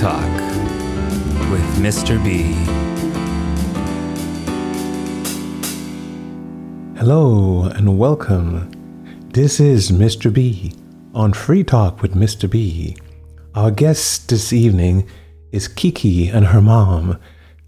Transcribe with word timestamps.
Talk 0.00 0.32
with 1.50 1.60
Mr. 1.76 2.16
B. 2.24 2.54
Hello 6.98 7.64
and 7.64 7.98
welcome. 7.98 8.70
This 9.34 9.60
is 9.60 9.90
Mr. 9.90 10.32
B 10.32 10.72
on 11.14 11.34
Free 11.34 11.62
Talk 11.62 12.00
with 12.00 12.14
Mr. 12.14 12.48
B. 12.48 12.96
Our 13.54 13.70
guest 13.70 14.30
this 14.30 14.54
evening 14.54 15.06
is 15.52 15.68
Kiki 15.68 16.28
and 16.30 16.46
her 16.46 16.62
mom. 16.62 17.18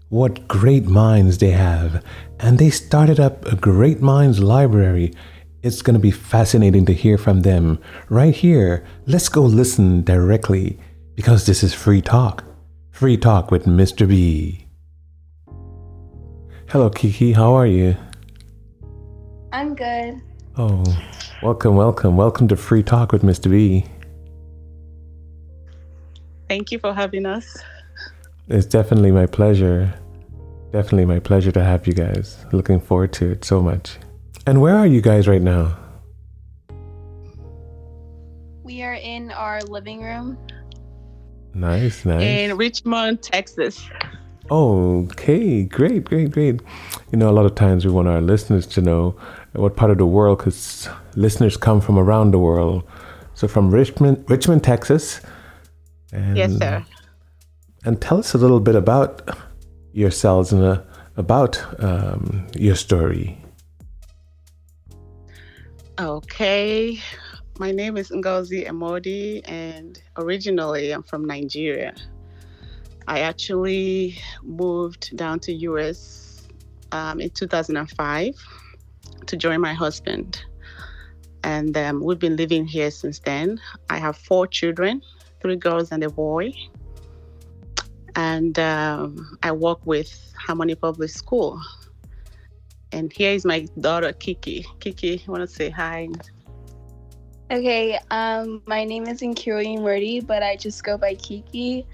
What 0.09 0.47
great 0.47 0.85
minds 0.87 1.37
they 1.37 1.51
have, 1.51 2.03
and 2.39 2.57
they 2.57 2.71
started 2.71 3.19
up 3.19 3.45
a 3.45 3.55
Great 3.55 4.01
Minds 4.01 4.41
Library. 4.41 5.13
It's 5.61 5.83
going 5.83 5.93
to 5.93 5.99
be 5.99 6.09
fascinating 6.09 6.87
to 6.87 6.93
hear 6.95 7.19
from 7.19 7.41
them 7.41 7.77
right 8.09 8.33
here. 8.33 8.83
Let's 9.05 9.29
go 9.29 9.43
listen 9.43 10.03
directly 10.03 10.79
because 11.15 11.45
this 11.45 11.63
is 11.63 11.73
Free 11.73 12.01
Talk. 12.01 12.43
Free 12.91 13.17
Talk 13.17 13.51
with 13.51 13.65
Mr. 13.65 14.07
B. 14.07 14.67
Hello, 16.69 16.89
Kiki. 16.89 17.33
How 17.33 17.53
are 17.53 17.67
you? 17.67 17.95
I'm 19.51 19.75
good. 19.75 20.21
Oh, 20.57 20.83
welcome, 21.43 21.75
welcome, 21.75 22.17
welcome 22.17 22.47
to 22.47 22.55
Free 22.55 22.83
Talk 22.83 23.11
with 23.11 23.21
Mr. 23.21 23.49
B. 23.51 23.85
Thank 26.49 26.71
you 26.71 26.79
for 26.79 26.93
having 26.93 27.25
us. 27.25 27.57
It's 28.47 28.65
definitely 28.65 29.11
my 29.11 29.25
pleasure. 29.25 29.93
Definitely 30.71 31.05
my 31.05 31.19
pleasure 31.19 31.51
to 31.51 31.63
have 31.63 31.85
you 31.85 31.93
guys. 31.93 32.43
Looking 32.51 32.79
forward 32.79 33.13
to 33.13 33.31
it 33.31 33.45
so 33.45 33.61
much. 33.61 33.97
And 34.47 34.59
where 34.61 34.75
are 34.75 34.87
you 34.87 35.01
guys 35.01 35.27
right 35.27 35.41
now? 35.41 35.77
We 38.63 38.81
are 38.81 38.95
in 38.95 39.31
our 39.31 39.61
living 39.61 40.01
room. 40.01 40.37
Nice, 41.53 42.05
nice. 42.05 42.21
In 42.21 42.57
Richmond, 42.57 43.21
Texas. 43.21 43.87
Okay, 44.51 45.63
great, 45.63 46.03
great, 46.03 46.31
great. 46.31 46.61
You 47.11 47.17
know, 47.17 47.29
a 47.29 47.31
lot 47.31 47.45
of 47.45 47.55
times 47.55 47.85
we 47.85 47.91
want 47.91 48.07
our 48.07 48.21
listeners 48.21 48.65
to 48.67 48.81
know 48.81 49.15
what 49.53 49.75
part 49.75 49.91
of 49.91 49.97
the 49.97 50.05
world, 50.05 50.39
because 50.39 50.89
listeners 51.15 51.55
come 51.55 51.79
from 51.79 51.97
around 51.97 52.31
the 52.31 52.39
world. 52.39 52.83
So 53.35 53.47
from 53.47 53.71
Richmond, 53.71 54.25
Richmond, 54.27 54.63
Texas. 54.63 55.21
And, 56.11 56.37
yes, 56.37 56.57
sir. 56.57 56.83
And 57.85 58.01
tell 58.01 58.17
us 58.17 58.33
a 58.33 58.37
little 58.37 58.59
bit 58.59 58.75
about 58.75 59.29
yourselves 59.93 60.51
and 60.51 60.63
uh, 60.63 60.81
about 61.17 61.61
um, 61.83 62.47
your 62.55 62.75
story. 62.75 63.37
Okay. 65.99 66.99
My 67.59 67.71
name 67.71 67.97
is 67.97 68.09
Ngozi 68.09 68.67
Emodi, 68.67 69.47
and 69.47 70.01
originally 70.17 70.89
I'm 70.91 71.03
from 71.03 71.23
Nigeria. 71.25 71.93
I 73.07 73.19
actually 73.19 74.17
moved 74.41 75.15
down 75.15 75.39
to 75.41 75.53
US 75.69 76.47
um, 76.91 77.21
in 77.21 77.29
2005 77.29 78.33
to 79.27 79.37
join 79.37 79.61
my 79.61 79.71
husband. 79.71 80.43
And 81.43 81.77
um, 81.77 82.01
we've 82.03 82.17
been 82.17 82.37
living 82.37 82.65
here 82.65 82.89
since 82.89 83.19
then. 83.19 83.61
I 83.87 83.99
have 83.99 84.17
four 84.17 84.47
children, 84.47 85.03
three 85.39 85.57
girls 85.57 85.91
and 85.91 86.03
a 86.03 86.09
boy. 86.09 86.53
And 88.15 88.57
um, 88.57 89.37
I 89.43 89.51
work 89.51 89.85
with 89.85 90.33
Harmony 90.39 90.73
Public 90.73 91.11
School. 91.11 91.61
And 92.91 93.13
here 93.13 93.31
is 93.31 93.45
my 93.45 93.67
daughter, 93.79 94.11
Kiki. 94.11 94.65
Kiki, 94.79 95.23
want 95.27 95.47
to 95.47 95.47
say 95.47 95.69
hi? 95.69 96.07
Okay, 97.53 97.99
um, 98.09 98.63
my 98.65 98.83
name 98.83 99.05
is 99.05 99.21
Nkiri 99.21 99.79
Murdy, 99.79 100.21
but 100.21 100.41
I 100.41 100.55
just 100.55 100.83
go 100.83 100.97
by 100.97 101.13
Kiki. 101.13 101.85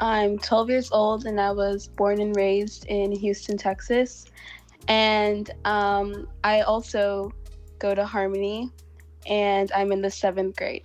I'm 0.00 0.38
12 0.38 0.68
years 0.68 0.90
old 0.92 1.24
and 1.24 1.40
I 1.40 1.50
was 1.50 1.88
born 1.88 2.20
and 2.20 2.36
raised 2.36 2.84
in 2.88 3.12
Houston, 3.12 3.56
Texas. 3.56 4.26
And 4.86 5.50
um, 5.64 6.28
I 6.44 6.60
also 6.60 7.32
go 7.78 7.94
to 7.94 8.04
Harmony 8.04 8.70
and 9.26 9.72
I'm 9.72 9.92
in 9.92 10.02
the 10.02 10.10
seventh 10.10 10.56
grade. 10.56 10.84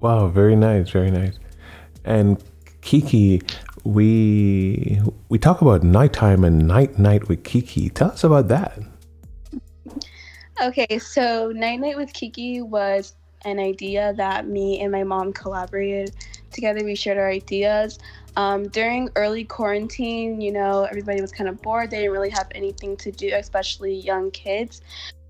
Wow, 0.00 0.28
very 0.28 0.56
nice, 0.56 0.88
very 0.88 1.10
nice. 1.10 1.38
And 2.06 2.42
Kiki, 2.80 3.42
we 3.84 5.02
we 5.28 5.38
talk 5.38 5.60
about 5.60 5.82
nighttime 5.82 6.44
and 6.44 6.66
night 6.66 6.98
night 6.98 7.28
with 7.28 7.44
Kiki. 7.44 7.90
Tell 7.90 8.12
us 8.12 8.24
about 8.24 8.48
that. 8.48 8.78
Okay, 10.62 10.98
so 10.98 11.52
Night 11.52 11.80
Night 11.80 11.98
with 11.98 12.12
Kiki 12.14 12.62
was 12.62 13.14
an 13.44 13.58
idea 13.58 14.14
that 14.16 14.48
me 14.48 14.80
and 14.80 14.90
my 14.90 15.04
mom 15.04 15.32
collaborated 15.34 16.14
together. 16.50 16.82
We 16.82 16.94
shared 16.94 17.18
our 17.18 17.28
ideas. 17.28 17.98
Um, 18.36 18.68
during 18.68 19.10
early 19.16 19.44
quarantine, 19.44 20.40
you 20.40 20.52
know, 20.52 20.84
everybody 20.84 21.20
was 21.20 21.30
kind 21.30 21.48
of 21.48 21.60
bored. 21.60 21.90
They 21.90 21.98
didn't 21.98 22.12
really 22.12 22.30
have 22.30 22.48
anything 22.54 22.96
to 22.98 23.12
do, 23.12 23.32
especially 23.34 23.94
young 23.94 24.30
kids. 24.30 24.80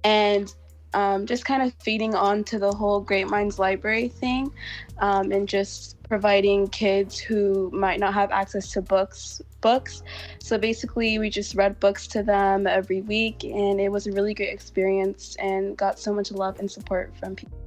And 0.05 0.53
um, 0.97 1.27
just 1.27 1.45
kind 1.45 1.63
of 1.63 1.75
feeding 1.75 2.15
on 2.15 2.43
to 2.45 2.59
the 2.59 2.73
whole 2.73 3.01
Great 3.01 3.29
Minds 3.29 3.59
Library 3.59 4.09
thing 4.09 4.51
um, 4.99 5.31
and 5.31 5.47
just 5.47 6.03
providing 6.05 6.69
kids 6.69 7.19
who 7.19 7.71
might 7.71 8.01
not 8.01 8.15
have 8.15 8.31
access 8.31 8.73
to 8.73 8.81
books 8.81 9.43
books. 9.61 10.03
So 10.39 10.57
basically 10.57 11.19
we 11.19 11.29
just 11.29 11.55
read 11.55 11.79
books 11.81 12.07
to 12.09 12.23
them 12.23 12.67
every 12.67 13.03
week 13.03 13.45
and 13.45 13.79
it 13.79 13.91
was 13.91 14.07
a 14.07 14.13
really 14.13 14.33
great 14.33 14.49
experience 14.49 15.37
and 15.39 15.77
got 15.77 15.99
so 15.99 16.15
much 16.15 16.33
love 16.33 16.59
and 16.61 16.71
support 16.71 17.13
from 17.19 17.37
people 17.37 17.59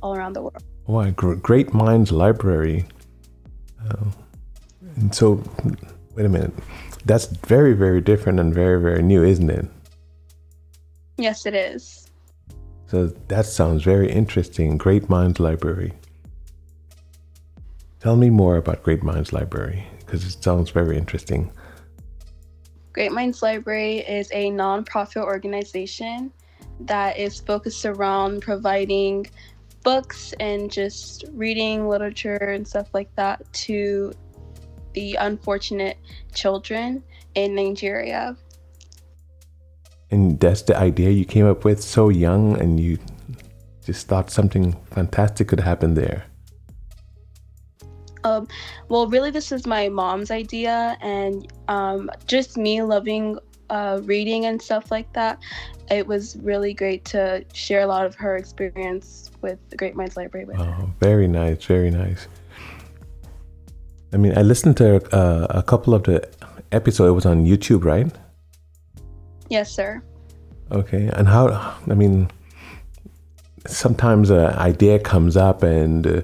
all 0.00 0.14
around 0.16 0.34
the 0.34 0.42
world. 0.42 0.62
Wow 0.86 1.10
great 1.10 1.74
minds 1.74 2.12
library. 2.12 2.86
Uh, 3.90 4.04
and 4.94 5.12
so 5.12 5.42
wait 6.14 6.24
a 6.24 6.28
minute. 6.28 6.52
That's 7.04 7.26
very 7.26 7.72
very 7.72 8.00
different 8.00 8.38
and 8.38 8.54
very 8.54 8.80
very 8.80 9.02
new 9.02 9.24
isn't 9.24 9.50
it? 9.50 9.66
Yes 11.16 11.46
it 11.46 11.54
is 11.54 12.04
so 12.94 13.08
that 13.26 13.44
sounds 13.44 13.82
very 13.82 14.08
interesting. 14.08 14.78
Great 14.78 15.08
Minds 15.08 15.40
Library. 15.40 15.94
Tell 17.98 18.14
me 18.14 18.30
more 18.30 18.56
about 18.56 18.84
Great 18.84 19.02
Minds 19.02 19.32
Library 19.32 19.84
because 19.98 20.24
it 20.24 20.40
sounds 20.40 20.70
very 20.70 20.96
interesting. 20.96 21.50
Great 22.92 23.10
Minds 23.10 23.42
Library 23.42 23.98
is 23.98 24.30
a 24.30 24.48
nonprofit 24.52 25.24
organization 25.24 26.32
that 26.82 27.18
is 27.18 27.40
focused 27.40 27.84
around 27.84 28.42
providing 28.42 29.26
books 29.82 30.32
and 30.38 30.70
just 30.70 31.24
reading 31.32 31.88
literature 31.88 32.36
and 32.36 32.66
stuff 32.66 32.86
like 32.94 33.12
that 33.16 33.42
to 33.54 34.12
the 34.92 35.16
unfortunate 35.16 35.98
children 36.32 37.02
in 37.34 37.56
Nigeria 37.56 38.36
and 40.14 40.38
that's 40.38 40.62
the 40.62 40.76
idea 40.76 41.10
you 41.10 41.24
came 41.24 41.44
up 41.44 41.64
with 41.64 41.82
so 41.82 42.08
young 42.08 42.56
and 42.60 42.78
you 42.78 42.98
just 43.84 44.06
thought 44.06 44.30
something 44.30 44.76
fantastic 44.92 45.48
could 45.48 45.58
happen 45.58 45.94
there. 45.94 46.24
Um, 48.22 48.46
well 48.88 49.06
really 49.08 49.30
this 49.30 49.50
is 49.50 49.66
my 49.66 49.88
mom's 49.88 50.30
idea 50.30 50.96
and 51.02 51.52
um, 51.68 52.10
just 52.26 52.56
me 52.56 52.80
loving 52.80 53.38
uh, 53.70 54.00
reading 54.04 54.46
and 54.46 54.62
stuff 54.62 54.90
like 54.92 55.12
that. 55.14 55.40
It 55.90 56.06
was 56.06 56.36
really 56.36 56.72
great 56.72 57.04
to 57.06 57.44
share 57.52 57.80
a 57.80 57.86
lot 57.86 58.06
of 58.06 58.14
her 58.14 58.36
experience 58.36 59.32
with 59.42 59.58
the 59.68 59.76
great 59.76 59.96
minds 59.96 60.16
library 60.16 60.46
with 60.46 60.58
oh, 60.58 60.90
very 61.00 61.26
nice 61.26 61.64
very 61.64 61.90
nice. 61.90 62.28
I 64.12 64.16
mean 64.16 64.38
i 64.38 64.42
listened 64.42 64.76
to 64.76 64.88
uh, 65.12 65.46
a 65.50 65.62
couple 65.62 65.92
of 65.92 66.04
the 66.04 66.16
episodes. 66.70 67.08
It 67.10 67.12
was 67.12 67.26
on 67.26 67.44
youtube 67.44 67.84
right 67.84 68.10
Yes, 69.48 69.70
sir. 69.70 70.02
Okay. 70.70 71.10
And 71.12 71.28
how, 71.28 71.48
I 71.88 71.94
mean, 71.94 72.30
sometimes 73.66 74.30
an 74.30 74.46
idea 74.46 74.98
comes 74.98 75.36
up 75.36 75.62
and 75.62 76.06
uh, 76.06 76.22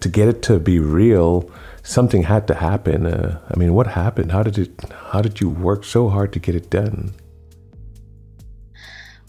to 0.00 0.08
get 0.08 0.28
it 0.28 0.42
to 0.42 0.58
be 0.58 0.78
real, 0.78 1.50
something 1.82 2.22
had 2.22 2.46
to 2.48 2.54
happen. 2.54 3.06
Uh, 3.06 3.40
I 3.48 3.58
mean, 3.58 3.74
what 3.74 3.86
happened? 3.86 4.32
How 4.32 4.42
did 4.42 4.58
it, 4.58 4.70
how 5.10 5.20
did 5.20 5.40
you 5.40 5.50
work 5.50 5.84
so 5.84 6.08
hard 6.08 6.32
to 6.32 6.38
get 6.38 6.54
it 6.54 6.70
done? 6.70 7.12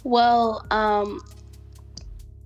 Well, 0.04 0.66
um, 0.72 1.20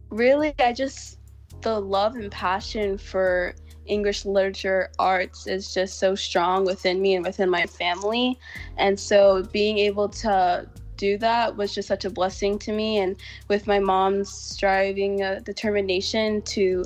really, 0.10 0.54
I 0.60 0.74
just, 0.74 1.20
the 1.62 1.80
love 1.80 2.16
and 2.16 2.32
passion 2.32 2.98
for 2.98 3.54
English 3.90 4.26
literature 4.26 4.90
arts 5.00 5.48
is 5.48 5.74
just 5.74 6.00
so 6.00 6.16
strong 6.16 6.66
within 6.66 7.02
me 7.02 7.16
and 7.16 7.26
within 7.26 7.50
my 7.50 7.66
family. 7.66 8.40
And 8.78 9.00
so 9.00 9.44
being 9.52 9.78
able 9.80 10.10
to 10.10 10.68
do 10.98 11.18
that 11.18 11.56
was 11.56 11.74
just 11.74 11.88
such 11.88 12.06
a 12.06 12.10
blessing 12.10 12.60
to 12.60 12.72
me. 12.72 12.98
And 13.00 13.16
with 13.48 13.68
my 13.68 13.80
mom's 13.80 14.32
striving 14.32 15.24
uh, 15.24 15.40
determination 15.44 16.42
to 16.44 16.86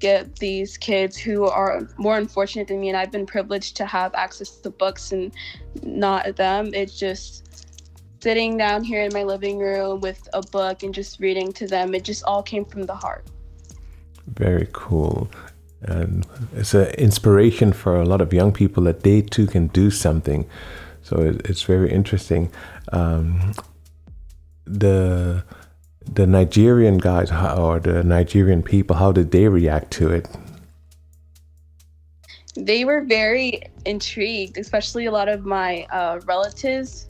get 0.00 0.36
these 0.36 0.76
kids 0.78 1.16
who 1.16 1.44
are 1.44 1.86
more 1.98 2.16
unfortunate 2.16 2.68
than 2.68 2.80
me, 2.80 2.88
and 2.88 2.96
I've 2.96 3.12
been 3.12 3.26
privileged 3.26 3.76
to 3.76 3.86
have 3.86 4.14
access 4.14 4.50
to 4.56 4.70
books 4.70 5.12
and 5.12 5.32
not 5.82 6.36
them, 6.36 6.70
it's 6.74 6.98
just 6.98 7.46
sitting 8.22 8.56
down 8.56 8.82
here 8.82 9.02
in 9.02 9.12
my 9.12 9.22
living 9.22 9.58
room 9.58 10.00
with 10.00 10.28
a 10.32 10.42
book 10.42 10.82
and 10.82 10.94
just 10.94 11.20
reading 11.20 11.52
to 11.52 11.66
them. 11.66 11.94
It 11.94 12.04
just 12.04 12.24
all 12.24 12.42
came 12.42 12.64
from 12.64 12.84
the 12.84 12.94
heart. 12.94 13.26
Very 14.26 14.68
cool. 14.72 15.28
And 15.82 16.26
it's 16.54 16.74
an 16.74 16.88
inspiration 16.94 17.72
for 17.72 17.96
a 17.96 18.04
lot 18.04 18.20
of 18.20 18.32
young 18.32 18.52
people 18.52 18.82
that 18.84 19.02
they 19.02 19.22
too 19.22 19.46
can 19.46 19.68
do 19.68 19.90
something. 19.90 20.46
So 21.02 21.18
it, 21.18 21.48
it's 21.48 21.62
very 21.62 21.90
interesting. 21.90 22.50
Um, 22.92 23.54
the 24.64 25.44
the 26.12 26.26
Nigerian 26.26 26.98
guys 26.98 27.30
or 27.30 27.78
the 27.78 28.02
Nigerian 28.02 28.62
people, 28.62 28.96
how 28.96 29.12
did 29.12 29.30
they 29.30 29.48
react 29.48 29.90
to 29.92 30.10
it? 30.10 30.28
They 32.56 32.84
were 32.84 33.04
very 33.04 33.62
intrigued, 33.84 34.58
especially 34.58 35.06
a 35.06 35.12
lot 35.12 35.28
of 35.28 35.44
my 35.44 35.86
uh, 35.90 36.20
relatives. 36.24 37.06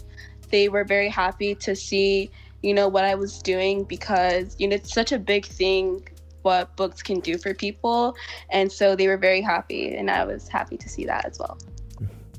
They 0.51 0.69
were 0.69 0.85
very 0.85 1.09
happy 1.09 1.55
to 1.57 1.75
see, 1.75 2.31
you 2.63 2.75
know, 2.75 2.89
what 2.89 3.05
I 3.05 3.15
was 3.15 3.41
doing 3.41 3.85
because, 3.85 4.55
you 4.59 4.69
know, 4.69 4.77
it's 4.77 4.93
such 4.93 5.13
a 5.13 5.19
big 5.19 5.47
thing 5.47 6.07
what 6.43 6.75
books 6.77 7.03
can 7.03 7.21
do 7.21 7.39
for 7.39 7.55
people. 7.55 8.15
And 8.51 8.71
so 8.71 8.97
they 8.97 9.07
were 9.09 9.17
very 9.17 9.41
happy, 9.41 9.95
and 9.95 10.11
I 10.11 10.25
was 10.25 10.49
happy 10.49 10.77
to 10.77 10.89
see 10.89 11.05
that 11.07 11.25
as 11.27 11.39
well. 11.39 11.59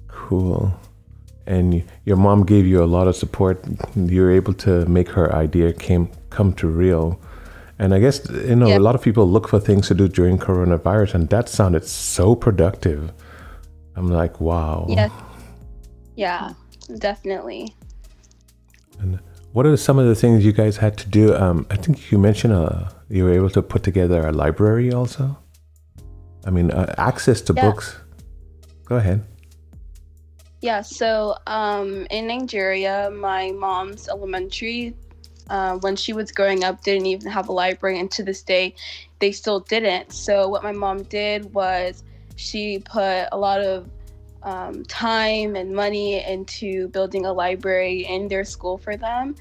Cool. 0.07 0.74
And 1.48 1.83
your 2.06 2.18
mom 2.18 2.45
gave 2.45 2.65
you 2.68 2.83
a 2.83 2.86
lot 2.86 3.07
of 3.07 3.15
support. 3.15 3.63
You 3.95 4.21
were 4.21 4.31
able 4.31 4.53
to 4.56 4.86
make 4.86 5.09
her 5.09 5.33
idea 5.33 5.74
came 5.74 6.09
come 6.30 6.53
to 6.53 6.68
real. 6.68 7.19
And 7.80 7.95
I 7.95 8.00
guess 8.00 8.30
you 8.30 8.56
know 8.56 8.68
yeah. 8.68 8.77
a 8.77 8.80
lot 8.80 8.94
of 8.94 9.01
people 9.01 9.27
look 9.27 9.48
for 9.48 9.59
things 9.59 9.88
to 9.88 9.95
do 9.95 10.07
during 10.07 10.38
coronavirus, 10.38 11.15
and 11.15 11.30
that 11.30 11.50
sounded 11.50 11.86
so 11.86 12.36
productive. 12.36 13.12
I'm 13.95 14.09
like, 14.09 14.39
wow. 14.39 14.86
Yeah. 14.88 15.09
Yeah, 16.15 16.53
definitely. 17.00 17.74
And 19.00 19.19
what 19.53 19.65
are 19.65 19.75
some 19.75 20.00
of 20.00 20.06
the 20.06 20.15
things 20.15 20.45
you 20.45 20.51
guys 20.51 20.77
had 20.77 20.98
to 21.00 21.09
do? 21.09 21.36
Um, 21.36 21.65
I 21.69 21.75
think 21.75 22.12
you 22.12 22.18
mentioned 22.18 22.53
uh, 22.53 22.89
you 23.12 23.25
were 23.25 23.34
able 23.34 23.50
to 23.50 23.62
put 23.62 23.84
together 23.84 24.25
a 24.25 24.31
library 24.31 24.94
also. 24.94 25.38
I 26.46 26.50
mean, 26.50 26.72
uh, 26.72 26.96
access 26.98 27.42
to 27.42 27.54
yeah. 27.54 27.69
books. 27.69 27.98
Go 28.86 28.96
ahead. 28.96 29.24
Yeah, 30.62 30.81
so 30.81 31.36
um, 31.48 32.08
in 32.10 32.28
Nigeria, 32.28 33.12
my 33.12 33.52
mom's 33.52 34.08
elementary, 34.08 34.96
uh, 35.50 35.78
when 35.80 35.96
she 35.96 36.13
was 36.13 36.31
growing 36.31 36.63
up, 36.63 36.84
didn't 36.84 37.08
even 37.08 37.30
have 37.30 37.50
a 37.50 37.52
library, 37.52 38.00
and 38.00 38.10
to 38.12 38.24
this 38.24 38.42
day, 38.44 38.75
they 39.19 39.31
still 39.31 39.60
didn't. 39.60 40.13
So, 40.13 40.48
what 40.48 40.63
my 40.63 40.72
mom 40.72 41.04
did 41.04 41.54
was 41.54 42.04
she 42.36 42.80
put 42.80 43.28
a 43.31 43.38
lot 43.38 43.60
of 43.62 43.90
um, 44.44 44.86
time 44.86 45.56
and 45.56 45.74
money 45.74 46.24
into 46.24 46.88
building 46.90 47.25
a 47.25 47.34
library 47.34 48.06
in 48.06 48.28
their 48.28 48.46
school 48.46 48.78
for 48.78 48.96
them. 48.96 49.36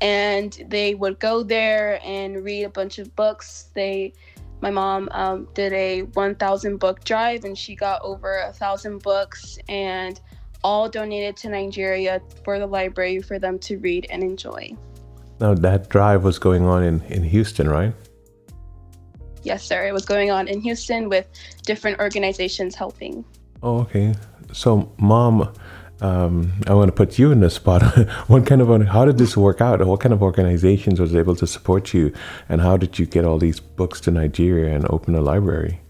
And 0.00 0.64
they 0.68 0.94
would 0.94 1.18
go 1.18 1.42
there 1.42 2.00
and 2.04 2.44
read 2.44 2.64
a 2.64 2.70
bunch 2.70 2.98
of 2.98 3.14
books. 3.16 3.70
They, 3.74 4.12
my 4.60 4.70
mom 4.70 5.08
um, 5.12 5.48
did 5.54 5.72
a 5.72 6.02
1,000 6.02 6.76
book 6.76 7.04
drive, 7.04 7.44
and 7.44 7.56
she 7.56 7.74
got 7.74 8.02
over 8.02 8.38
a 8.40 8.52
thousand 8.52 9.02
books, 9.02 9.58
and 9.68 10.20
all 10.62 10.88
donated 10.88 11.36
to 11.36 11.48
Nigeria 11.48 12.20
for 12.44 12.58
the 12.58 12.66
library 12.66 13.20
for 13.20 13.38
them 13.38 13.58
to 13.60 13.78
read 13.78 14.06
and 14.10 14.22
enjoy. 14.22 14.76
Now 15.38 15.54
that 15.54 15.88
drive 15.88 16.24
was 16.24 16.38
going 16.38 16.64
on 16.64 16.82
in, 16.82 17.02
in 17.02 17.22
Houston, 17.22 17.68
right? 17.68 17.94
Yes, 19.42 19.62
sir. 19.62 19.86
It 19.86 19.92
was 19.92 20.04
going 20.04 20.32
on 20.32 20.48
in 20.48 20.60
Houston 20.60 21.08
with 21.08 21.28
different 21.62 22.00
organizations 22.00 22.74
helping. 22.74 23.24
Oh, 23.62 23.78
okay. 23.82 24.12
So, 24.52 24.92
mom, 24.98 25.52
um, 26.00 26.52
I 26.66 26.74
want 26.74 26.88
to 26.88 26.92
put 26.92 27.18
you 27.18 27.32
in 27.32 27.40
the 27.40 27.50
spot. 27.50 27.82
what 28.28 28.46
kind 28.46 28.60
of 28.60 28.86
how 28.86 29.04
did 29.04 29.18
this 29.18 29.36
work 29.36 29.60
out? 29.60 29.84
What 29.86 30.00
kind 30.00 30.12
of 30.12 30.22
organizations 30.22 31.00
was 31.00 31.14
able 31.14 31.36
to 31.36 31.46
support 31.46 31.94
you, 31.94 32.12
and 32.48 32.60
how 32.60 32.76
did 32.76 32.98
you 32.98 33.06
get 33.06 33.24
all 33.24 33.38
these 33.38 33.60
books 33.60 34.00
to 34.02 34.10
Nigeria 34.10 34.74
and 34.74 34.86
open 34.90 35.14
a 35.14 35.20
library? 35.20 35.80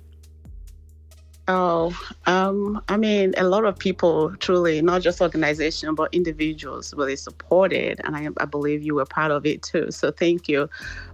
Oh, 1.49 1.97
um, 2.27 2.83
I 2.89 2.97
mean, 2.97 3.33
a 3.37 3.45
lot 3.45 3.65
of 3.65 3.79
people 3.79 4.35
truly, 4.39 4.83
not 4.83 5.01
just 5.01 5.21
organization, 5.21 5.95
but 5.95 6.13
individuals 6.13 6.93
really 6.97 7.15
supported. 7.15 8.01
And 8.03 8.17
I, 8.17 8.29
I 8.39 8.47
believe 8.47 8.83
you 8.83 8.97
were 8.97 9.05
part 9.05 9.31
of 9.31 9.47
it 9.47 9.63
too. 9.63 9.93
So 9.93 10.11
thank 10.11 10.49
you. 10.49 10.69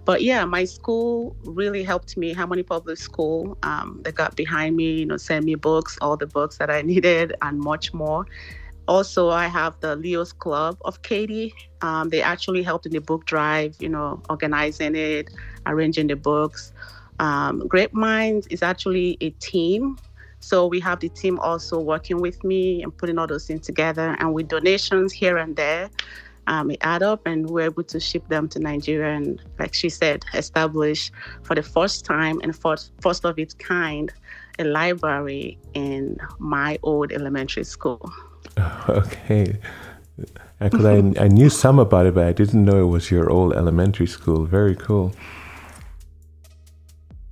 But 0.06 0.23
yeah, 0.23 0.47
my 0.47 0.65
school 0.65 1.37
really 1.45 1.83
helped 1.83 2.17
me. 2.17 2.33
Harmony 2.33 2.62
Public 2.62 2.97
School, 2.97 3.59
um, 3.62 4.00
they 4.05 4.12
got 4.12 4.35
behind 4.35 4.75
me, 4.75 5.00
you 5.00 5.06
know, 5.06 5.19
send 5.19 5.45
me 5.45 5.55
books, 5.55 5.99
all 6.00 6.17
the 6.17 6.27
books 6.27 6.56
that 6.56 6.71
I 6.71 6.81
needed, 6.93 7.35
and 7.43 7.61
much 7.61 7.93
more. 7.93 8.27
Also, 8.88 9.31
I 9.31 9.46
have 9.46 9.79
the 9.81 9.96
Leo's 9.96 10.32
Club 10.32 10.76
of 10.84 11.02
Katy. 11.02 11.55
Um, 11.82 12.08
they 12.08 12.23
actually 12.23 12.62
helped 12.62 12.87
in 12.87 12.93
the 12.93 13.00
book 13.00 13.26
drive, 13.26 13.76
you 13.79 13.88
know, 13.88 14.23
organizing 14.29 14.94
it, 14.96 15.31
arranging 15.67 16.08
the 16.08 16.17
books. 16.17 16.73
Um, 17.19 17.67
Great 17.69 17.94
Minds 17.94 18.46
is 18.49 18.62
actually 18.62 19.17
a 19.20 19.31
team 19.31 19.96
so 20.43 20.67
we 20.67 20.81
have 20.81 20.99
the 20.99 21.08
team 21.08 21.38
also 21.38 21.79
working 21.79 22.20
with 22.20 22.43
me 22.43 22.82
and 22.82 22.96
putting 22.99 23.17
all 23.17 23.29
those 23.29 23.46
things 23.46 23.64
together. 23.64 24.17
And 24.19 24.34
with 24.34 24.49
donations 24.49 25.12
here 25.12 25.37
and 25.37 25.55
there, 25.55 25.88
um, 26.49 26.73
it 26.73 26.78
add 26.81 27.05
up 27.05 27.25
and 27.26 27.49
we're 27.49 27.67
able 27.67 27.85
to 27.85 28.00
ship 28.00 28.26
them 28.26 28.49
to 28.49 28.58
Nigeria 28.58 29.14
and, 29.14 29.40
like 29.61 29.73
she 29.73 29.88
said, 29.88 30.25
establish 30.35 31.12
for 31.44 31.55
the 31.55 31.62
first 31.62 32.05
time 32.05 32.40
and 32.43 32.56
first, 32.56 32.93
first 33.00 33.25
of 33.25 33.38
its 33.38 33.55
kind 33.55 34.12
a 34.58 34.64
library 34.64 35.61
in 35.75 36.17
my 36.40 36.76
old 36.82 37.12
elementary 37.12 37.62
school. 37.62 38.12
Okay. 38.88 39.56
Because 40.58 40.84
I, 40.84 41.25
I 41.25 41.28
knew 41.28 41.50
some 41.50 41.81
about 41.81 42.06
it, 42.06 42.14
but 42.14 42.25
I 42.25 42.32
didn't 42.32 42.64
know 42.64 42.81
it 42.81 42.88
was 42.88 43.10
your 43.10 43.31
old 43.31 43.54
elementary 43.54 44.06
school. 44.06 44.44
Very 44.44 44.76
cool. 44.76 45.12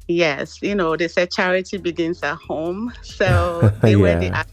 Yes, 0.09 0.61
you 0.61 0.75
know, 0.75 0.97
they 0.97 1.07
said 1.07 1.31
charity 1.31 1.77
begins 1.77 2.23
at 2.25 2.35
home. 2.35 2.93
So 3.03 3.73
they 3.83 3.93
yeah. 3.93 3.97
were 3.97 4.19
the 4.19 4.47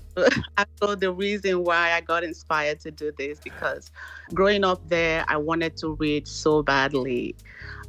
actual, 0.58 0.96
the 0.96 1.12
reason 1.12 1.64
why 1.64 1.94
I 1.94 2.02
got 2.02 2.24
inspired 2.24 2.80
to 2.82 2.92
do 2.92 3.12
this 3.18 3.40
because 3.40 3.90
growing 4.36 4.64
up 4.64 4.88
there, 4.90 5.26
I 5.28 5.38
wanted 5.38 5.76
to 5.78 5.96
read 5.96 6.28
so 6.28 6.62
badly. 6.62 7.36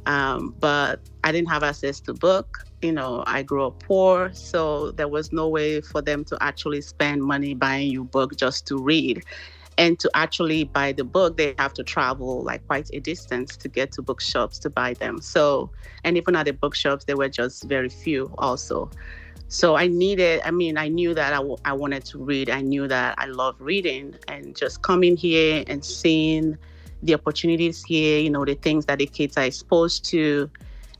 Um, 0.07 0.55
but 0.59 0.99
I 1.23 1.31
didn't 1.31 1.49
have 1.49 1.61
access 1.61 1.99
to 2.01 2.13
book. 2.15 2.65
You 2.81 2.93
know, 2.93 3.23
I 3.27 3.43
grew 3.43 3.65
up 3.67 3.83
poor, 3.83 4.31
so 4.33 4.91
there 4.91 5.09
was 5.09 5.33
no 5.33 5.49
way 5.49 5.81
for 5.81 6.01
them 6.01 6.23
to 6.25 6.37
actually 6.41 6.81
spend 6.81 7.21
money 7.23 7.53
buying 7.53 7.89
you 7.91 8.05
book 8.05 8.37
just 8.37 8.67
to 8.67 8.77
read. 8.81 9.23
And 9.77 9.99
to 9.99 10.11
actually 10.13 10.65
buy 10.65 10.91
the 10.93 11.03
book 11.05 11.37
they 11.37 11.55
have 11.57 11.73
to 11.75 11.83
travel 11.83 12.43
like 12.43 12.65
quite 12.67 12.89
a 12.93 12.99
distance 12.99 13.57
to 13.57 13.69
get 13.69 13.91
to 13.93 14.01
bookshops 14.01 14.59
to 14.59 14.69
buy 14.69 14.93
them. 14.93 15.21
So 15.21 15.71
and 16.03 16.17
even 16.17 16.35
at 16.35 16.45
the 16.45 16.53
bookshops 16.53 17.05
there 17.05 17.17
were 17.17 17.29
just 17.29 17.63
very 17.63 17.89
few 17.89 18.33
also. 18.37 18.91
So 19.47 19.75
i 19.75 19.87
needed 19.87 20.41
i 20.45 20.51
mean 20.51 20.77
i 20.77 20.87
knew 20.87 21.13
that 21.13 21.33
I, 21.33 21.37
w- 21.37 21.57
I 21.65 21.73
wanted 21.73 22.05
to 22.05 22.19
read. 22.19 22.49
I 22.49 22.61
knew 22.61 22.87
that 22.87 23.15
i 23.17 23.25
love 23.25 23.55
reading 23.59 24.15
and 24.27 24.55
just 24.55 24.81
coming 24.83 25.17
here 25.17 25.63
and 25.67 25.83
seeing 25.83 26.57
the 27.03 27.13
opportunities 27.15 27.83
here 27.83 28.19
you 28.19 28.29
know 28.29 28.45
the 28.45 28.55
things 28.55 28.85
that 28.85 28.99
the 28.99 29.07
kids 29.07 29.37
are 29.37 29.45
exposed 29.45 30.05
to 30.11 30.49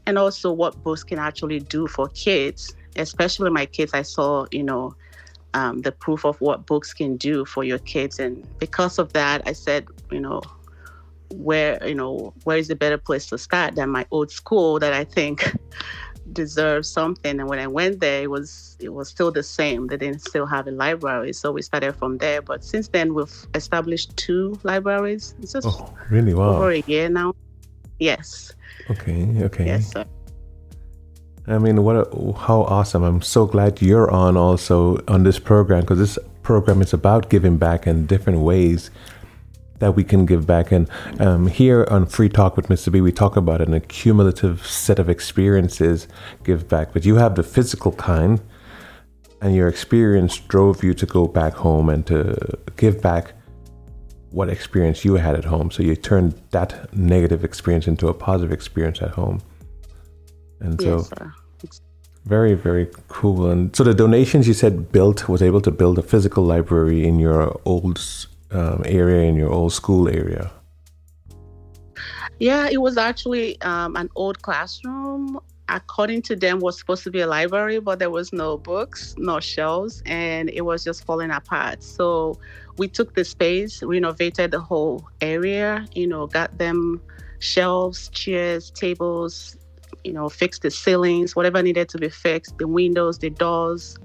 and 0.06 0.18
also 0.18 0.51
what 0.51 0.82
books 0.84 1.03
can 1.03 1.20
actually 1.20 1.60
do 1.60 1.88
for 1.88 2.08
kids 2.10 2.75
especially 2.96 3.50
my 3.50 3.65
kids 3.65 3.94
i 3.94 4.01
saw 4.01 4.46
you 4.51 4.63
know 4.63 4.94
um, 5.53 5.82
the 5.82 5.91
proof 5.91 6.25
of 6.25 6.39
what 6.41 6.65
books 6.65 6.94
can 6.94 7.18
do 7.18 7.46
for 7.46 7.63
your 7.63 7.79
kids. 7.79 8.20
And 8.20 8.48
because 8.60 9.00
of 9.00 9.13
that, 9.13 9.41
I 9.46 9.53
said, 9.53 9.88
you 10.12 10.20
know, 10.20 10.41
where 11.32 11.88
you 11.88 11.94
know 11.94 12.34
where 12.44 12.58
is 12.58 12.70
the 12.70 12.75
better 12.75 12.98
place 12.98 13.27
to 13.27 13.38
start 13.38 13.75
than 13.75 13.91
my 13.91 14.03
old 14.10 14.32
school 14.32 14.79
that 14.79 14.94
I 14.94 15.03
think 15.03 15.56
deserves 16.34 16.89
something. 16.89 17.39
And 17.39 17.48
when 17.48 17.60
I 17.60 17.68
went 17.68 18.00
there, 18.00 18.24
it 18.24 18.32
was 18.32 18.77
it 18.79 18.89
was 18.89 19.10
still 19.10 19.32
the 19.32 19.44
same. 19.44 19.88
They 19.88 19.98
didn't 19.98 20.22
still 20.22 20.48
have 20.48 20.68
a 20.68 20.72
library, 20.72 21.34
so 21.34 21.51
we 21.51 21.62
started 21.62 21.96
from 21.96 22.18
there. 22.18 22.41
But 22.41 22.63
since 22.63 22.88
then, 22.88 23.13
we've 23.13 23.48
established 23.53 24.18
two 24.18 24.60
libraries. 24.63 25.36
It's 25.41 25.53
just 25.53 25.68
oh, 25.68 25.94
really 26.10 26.34
wow. 26.34 26.56
over 26.56 26.72
a 26.72 26.79
year 26.82 27.10
now. 27.10 27.36
Yes. 28.00 28.53
Okay. 28.89 29.27
Okay. 29.43 29.65
Yes, 29.65 29.91
sir. 29.91 30.05
I 31.48 31.58
mean, 31.58 31.84
what 31.84 31.96
a, 31.96 32.34
how 32.34 32.62
awesome! 32.62 33.03
I'm 33.03 33.22
so 33.22 33.46
glad 33.46 33.81
you're 33.81 34.10
on 34.12 34.38
also 34.38 35.03
on 35.08 35.24
this 35.24 35.39
program 35.39 35.81
because 35.81 35.98
this 35.98 36.19
program 36.43 36.81
is 36.81 36.93
about 36.93 37.29
giving 37.29 37.58
back 37.58 37.88
in 37.88 38.05
different 38.05 38.39
ways 38.39 38.91
that 39.79 39.96
we 39.96 40.03
can 40.03 40.25
give 40.25 40.46
back. 40.46 40.72
And 40.72 40.89
um, 41.19 41.48
here 41.48 41.88
on 41.89 42.05
Free 42.05 42.29
Talk 42.29 42.55
with 42.55 42.67
Mr. 42.67 42.91
B, 42.91 43.01
we 43.01 43.12
talk 43.12 43.36
about 43.36 43.62
an 43.62 43.74
accumulative 43.74 44.65
set 44.67 45.00
of 45.00 45.10
experiences 45.10 46.08
give 46.43 46.67
back. 46.67 46.93
But 46.93 47.05
you 47.05 47.15
have 47.15 47.36
the 47.36 47.43
physical 47.43 47.93
kind, 47.93 48.41
and 49.41 49.55
your 49.55 49.67
experience 49.67 50.38
drove 50.38 50.84
you 50.84 50.93
to 50.93 51.05
go 51.05 51.27
back 51.27 51.53
home 51.53 51.89
and 51.89 52.05
to 52.08 52.38
give 52.75 53.01
back 53.01 53.34
what 54.31 54.50
experience 54.50 55.03
you 55.03 55.15
had 55.15 55.36
at 55.36 55.45
home. 55.45 55.71
So 55.71 55.83
you 55.83 55.95
turned 55.95 56.39
that 56.51 56.93
negative 56.95 57.43
experience 57.43 57.88
into 57.88 58.07
a 58.07 58.13
positive 58.13 58.51
experience 58.51 59.01
at 59.01 59.12
home. 59.12 59.41
And 60.59 60.79
so, 60.81 61.05
yes, 61.63 61.81
very, 62.25 62.53
very 62.53 62.88
cool. 63.07 63.50
And 63.50 63.75
so, 63.75 63.83
the 63.83 63.93
donations 63.93 64.48
you 64.48 64.53
said 64.53 64.91
built 64.91 65.29
was 65.29 65.41
able 65.41 65.62
to 65.62 65.71
build 65.71 65.98
a 65.98 66.01
physical 66.01 66.43
library 66.43 67.07
in 67.07 67.17
your 67.17 67.59
old 67.65 68.00
um, 68.51 68.83
area, 68.86 69.27
in 69.27 69.36
your 69.36 69.50
old 69.50 69.74
school 69.74 70.09
area. 70.09 70.51
Yeah, 72.39 72.69
it 72.69 72.81
was 72.81 72.98
actually 72.98 73.59
um, 73.62 73.95
an 73.95 74.09
old 74.15 74.41
classroom. 74.41 75.39
according 75.71 76.21
to 76.24 76.36
them, 76.36 76.59
was 76.59 76.79
supposed 76.79 77.03
to 77.03 77.12
be 77.12 77.19
a 77.19 77.27
library, 77.27 77.79
but 77.79 78.00
there 78.00 78.09
was 78.09 78.33
no 78.33 78.57
books, 78.57 79.13
no 79.17 79.39
shelves, 79.39 80.01
and 80.05 80.50
it 80.50 80.62
was 80.62 80.83
just 80.83 81.05
falling 81.05 81.31
apart. 81.31 81.83
So 81.83 82.39
we 82.79 82.88
took 82.88 83.13
the 83.13 83.25
space, 83.25 83.83
renovated 83.83 84.51
the 84.51 84.59
whole 84.59 85.07
area, 85.21 85.86
you 85.93 86.07
know, 86.07 86.25
got 86.25 86.57
them 86.57 87.01
shelves, 87.39 88.07
chairs, 88.09 88.71
tables, 88.71 89.57
you 90.03 90.13
know, 90.13 90.29
fixed 90.29 90.62
the 90.62 90.71
ceilings, 90.71 91.36
whatever 91.36 91.62
needed 91.62 91.89
to 91.89 91.98
be 91.98 92.09
fixed, 92.09 92.57
the 92.57 92.67
windows, 92.67 93.19
the 93.19 93.29
doors, 93.29 93.98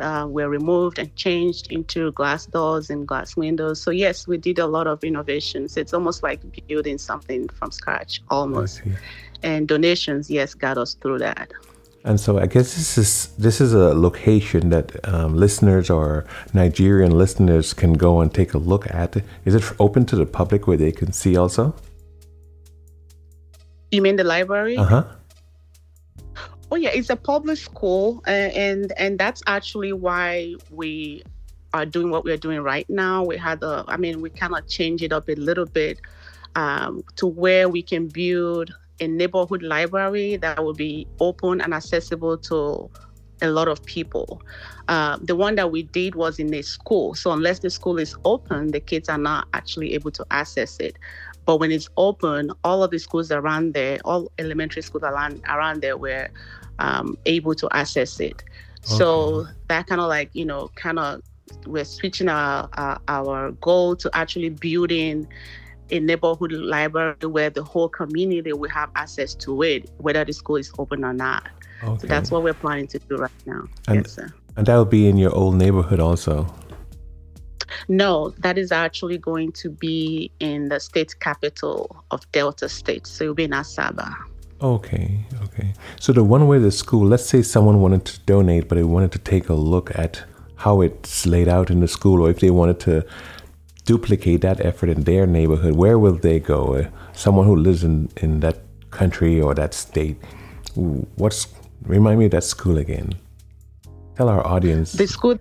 uh, 0.00 0.26
were 0.28 0.48
removed 0.48 0.98
and 0.98 1.14
changed 1.16 1.72
into 1.72 2.12
glass 2.12 2.46
doors 2.46 2.90
and 2.90 3.06
glass 3.06 3.36
windows. 3.36 3.80
So 3.80 3.90
yes, 3.92 4.26
we 4.26 4.36
did 4.38 4.58
a 4.58 4.66
lot 4.66 4.86
of 4.88 5.02
innovations. 5.04 5.76
It's 5.76 5.94
almost 5.94 6.22
like 6.22 6.40
building 6.66 6.98
something 6.98 7.48
from 7.48 7.70
scratch, 7.70 8.20
almost. 8.28 8.82
And 9.42 9.68
donations, 9.68 10.28
yes, 10.28 10.52
got 10.52 10.76
us 10.76 10.94
through 10.94 11.20
that. 11.20 11.52
And 12.06 12.20
so 12.20 12.38
I 12.38 12.46
guess 12.46 12.76
this 12.76 12.96
is 12.96 13.26
this 13.36 13.60
is 13.60 13.74
a 13.74 13.92
location 13.92 14.70
that 14.70 14.92
um, 15.12 15.36
listeners 15.36 15.90
or 15.90 16.24
Nigerian 16.54 17.18
listeners 17.18 17.74
can 17.74 17.94
go 17.94 18.20
and 18.20 18.32
take 18.32 18.54
a 18.54 18.58
look 18.58 18.88
at. 18.94 19.16
Is 19.44 19.56
it 19.56 19.64
open 19.80 20.06
to 20.06 20.16
the 20.16 20.24
public 20.24 20.68
where 20.68 20.76
they 20.76 20.92
can 20.92 21.12
see 21.12 21.36
also? 21.36 21.74
You 23.90 24.02
mean 24.02 24.14
the 24.14 24.22
library? 24.22 24.76
Uh 24.76 24.84
huh. 24.84 25.04
Oh 26.70 26.76
yeah, 26.76 26.90
it's 26.90 27.10
a 27.10 27.16
public 27.16 27.58
school, 27.58 28.22
and 28.24 28.52
and, 28.52 28.92
and 28.96 29.18
that's 29.18 29.42
actually 29.48 29.92
why 29.92 30.54
we 30.70 31.24
are 31.74 31.84
doing 31.84 32.10
what 32.10 32.24
we're 32.24 32.36
doing 32.36 32.60
right 32.60 32.88
now. 32.88 33.24
We 33.24 33.36
had 33.36 33.64
a, 33.64 33.84
I 33.88 33.96
mean, 33.96 34.20
we 34.20 34.30
kind 34.30 34.54
of 34.54 34.68
change 34.68 35.02
it 35.02 35.12
up 35.12 35.28
a 35.28 35.34
little 35.34 35.66
bit 35.66 36.00
um, 36.54 37.02
to 37.16 37.26
where 37.26 37.68
we 37.68 37.82
can 37.82 38.06
build 38.06 38.72
a 39.00 39.06
neighborhood 39.06 39.62
library 39.62 40.36
that 40.36 40.62
will 40.64 40.74
be 40.74 41.06
open 41.20 41.60
and 41.60 41.74
accessible 41.74 42.38
to 42.38 42.90
a 43.42 43.48
lot 43.48 43.68
of 43.68 43.84
people. 43.84 44.42
Uh, 44.88 45.18
the 45.20 45.36
one 45.36 45.56
that 45.56 45.70
we 45.70 45.82
did 45.82 46.14
was 46.14 46.38
in 46.38 46.52
a 46.54 46.62
school. 46.62 47.14
So 47.14 47.32
unless 47.32 47.58
the 47.58 47.70
school 47.70 47.98
is 47.98 48.16
open, 48.24 48.70
the 48.70 48.80
kids 48.80 49.08
are 49.08 49.18
not 49.18 49.48
actually 49.52 49.94
able 49.94 50.10
to 50.12 50.26
access 50.30 50.78
it. 50.78 50.96
But 51.44 51.60
when 51.60 51.70
it's 51.70 51.88
open, 51.96 52.50
all 52.64 52.82
of 52.82 52.90
the 52.90 52.98
schools 52.98 53.30
around 53.30 53.74
there, 53.74 53.98
all 54.04 54.32
elementary 54.38 54.82
schools 54.82 55.04
around 55.04 55.42
around 55.48 55.80
there 55.82 55.96
were 55.96 56.28
um, 56.78 57.16
able 57.26 57.54
to 57.54 57.68
access 57.72 58.18
it. 58.20 58.42
Okay. 58.78 58.96
So 58.96 59.46
that 59.68 59.86
kind 59.86 60.00
of 60.00 60.08
like 60.08 60.30
you 60.32 60.44
know 60.44 60.70
kind 60.74 60.98
of 60.98 61.22
we're 61.66 61.84
switching 61.84 62.28
our, 62.28 62.68
our 62.74 63.00
our 63.06 63.52
goal 63.52 63.94
to 63.96 64.10
actually 64.12 64.50
building 64.50 65.28
a 65.90 66.00
neighborhood 66.00 66.52
library 66.52 67.14
where 67.22 67.50
the 67.50 67.62
whole 67.62 67.88
community 67.88 68.52
will 68.52 68.70
have 68.70 68.90
access 68.96 69.34
to 69.34 69.62
it, 69.62 69.90
whether 69.98 70.24
the 70.24 70.32
school 70.32 70.56
is 70.56 70.72
open 70.78 71.04
or 71.04 71.12
not. 71.12 71.48
Okay. 71.82 72.00
So 72.00 72.06
that's 72.06 72.30
what 72.30 72.42
we're 72.42 72.54
planning 72.54 72.86
to 72.88 72.98
do 72.98 73.16
right 73.16 73.30
now. 73.46 73.64
And, 73.88 73.96
yes, 73.96 74.12
sir. 74.12 74.32
And 74.56 74.66
that 74.66 74.76
will 74.76 74.84
be 74.84 75.08
in 75.08 75.16
your 75.16 75.34
old 75.34 75.56
neighborhood 75.56 76.00
also. 76.00 76.52
No, 77.88 78.30
that 78.38 78.58
is 78.58 78.72
actually 78.72 79.18
going 79.18 79.52
to 79.52 79.70
be 79.70 80.30
in 80.40 80.68
the 80.68 80.80
state 80.80 81.18
capital 81.20 82.04
of 82.10 82.30
Delta 82.32 82.68
State. 82.68 83.06
So 83.06 83.24
it'll 83.24 83.34
be 83.34 83.44
in 83.44 83.50
Asaba. 83.50 84.14
Okay, 84.62 85.20
okay. 85.44 85.74
So 86.00 86.12
the 86.12 86.24
one 86.24 86.48
way 86.48 86.58
the 86.58 86.70
school, 86.72 87.06
let's 87.06 87.26
say 87.26 87.42
someone 87.42 87.80
wanted 87.80 88.06
to 88.06 88.20
donate, 88.20 88.68
but 88.68 88.76
they 88.76 88.84
wanted 88.84 89.12
to 89.12 89.18
take 89.18 89.50
a 89.50 89.54
look 89.54 89.96
at 89.98 90.24
how 90.56 90.80
it's 90.80 91.26
laid 91.26 91.48
out 91.48 91.68
in 91.70 91.80
the 91.80 91.88
school, 91.88 92.22
or 92.22 92.30
if 92.30 92.40
they 92.40 92.50
wanted 92.50 92.80
to 92.80 93.06
duplicate 93.86 94.42
that 94.42 94.60
effort 94.60 94.90
in 94.90 95.04
their 95.04 95.26
neighborhood, 95.26 95.74
where 95.74 95.98
will 95.98 96.16
they 96.16 96.38
go? 96.38 96.74
Uh, 96.74 96.88
someone 97.12 97.46
who 97.46 97.56
lives 97.56 97.82
in, 97.82 98.10
in 98.18 98.40
that 98.40 98.58
country 98.90 99.40
or 99.40 99.54
that 99.54 99.72
state, 99.72 100.16
what's 100.74 101.48
remind 101.82 102.18
me 102.18 102.26
of 102.26 102.32
that 102.32 102.44
school 102.44 102.76
again? 102.76 103.14
Tell 104.16 104.28
our 104.28 104.46
audience. 104.46 104.92
The 104.92 105.06
school 105.06 105.38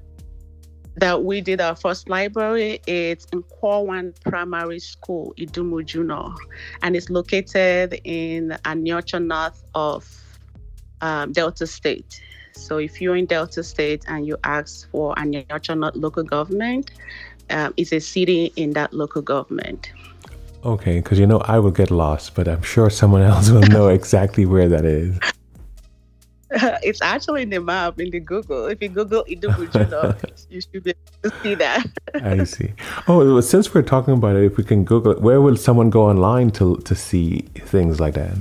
that 0.97 1.23
we 1.23 1.41
did 1.41 1.59
our 1.59 1.75
first 1.75 2.07
library. 2.07 2.79
It's 2.87 3.25
in 3.33 3.43
Kwawan 3.43 4.15
Primary 4.23 4.79
School, 4.79 5.33
Idumuje-Unor, 5.37 6.35
and 6.81 6.95
it's 6.95 7.09
located 7.09 7.99
in 8.03 8.49
Aniocha 8.63 9.23
north 9.23 9.61
of 9.73 10.07
um, 11.01 11.33
Delta 11.33 11.67
State. 11.67 12.21
So 12.53 12.77
if 12.77 13.01
you're 13.01 13.17
in 13.17 13.25
Delta 13.25 13.63
State 13.63 14.05
and 14.07 14.25
you 14.25 14.37
ask 14.45 14.89
for 14.89 15.13
Aniocha 15.15 15.77
North 15.77 15.95
local 15.95 16.23
government, 16.23 16.91
um, 17.49 17.73
it's 17.77 17.91
a 17.91 17.99
city 17.99 18.51
in 18.55 18.73
that 18.73 18.93
local 18.93 19.21
government. 19.21 19.91
Okay, 20.63 20.99
because 20.99 21.19
you 21.19 21.27
know 21.27 21.39
I 21.39 21.59
will 21.59 21.71
get 21.71 21.91
lost, 21.91 22.33
but 22.33 22.47
I'm 22.47 22.63
sure 22.63 22.89
someone 22.89 23.21
else 23.21 23.49
will 23.49 23.61
know 23.61 23.87
exactly 23.99 24.45
where 24.45 24.67
that 24.67 24.85
is. 24.85 25.17
it's 26.83 27.01
actually 27.01 27.41
in 27.41 27.49
the 27.49 27.59
map 27.59 27.99
in 27.99 28.09
the 28.11 28.19
Google. 28.19 28.67
If 28.67 28.81
you 28.81 28.89
Google 28.89 29.23
Idumuje-Unor, 29.25 30.15
you 30.49 30.61
should 30.61 30.83
be 30.83 30.91
able 30.91 31.29
to 31.29 31.43
see 31.43 31.55
that. 31.55 31.85
I 32.15 32.43
see. 32.45 32.73
Oh, 33.07 33.41
since 33.41 33.73
we're 33.73 33.81
talking 33.81 34.13
about 34.13 34.35
it, 34.35 34.43
if 34.43 34.57
we 34.57 34.63
can 34.63 34.85
Google 34.85 35.11
it, 35.11 35.21
where 35.21 35.41
will 35.41 35.57
someone 35.57 35.89
go 35.89 36.09
online 36.09 36.51
to 36.51 36.77
to 36.77 36.95
see 36.95 37.41
things 37.55 37.99
like 37.99 38.13
that? 38.13 38.37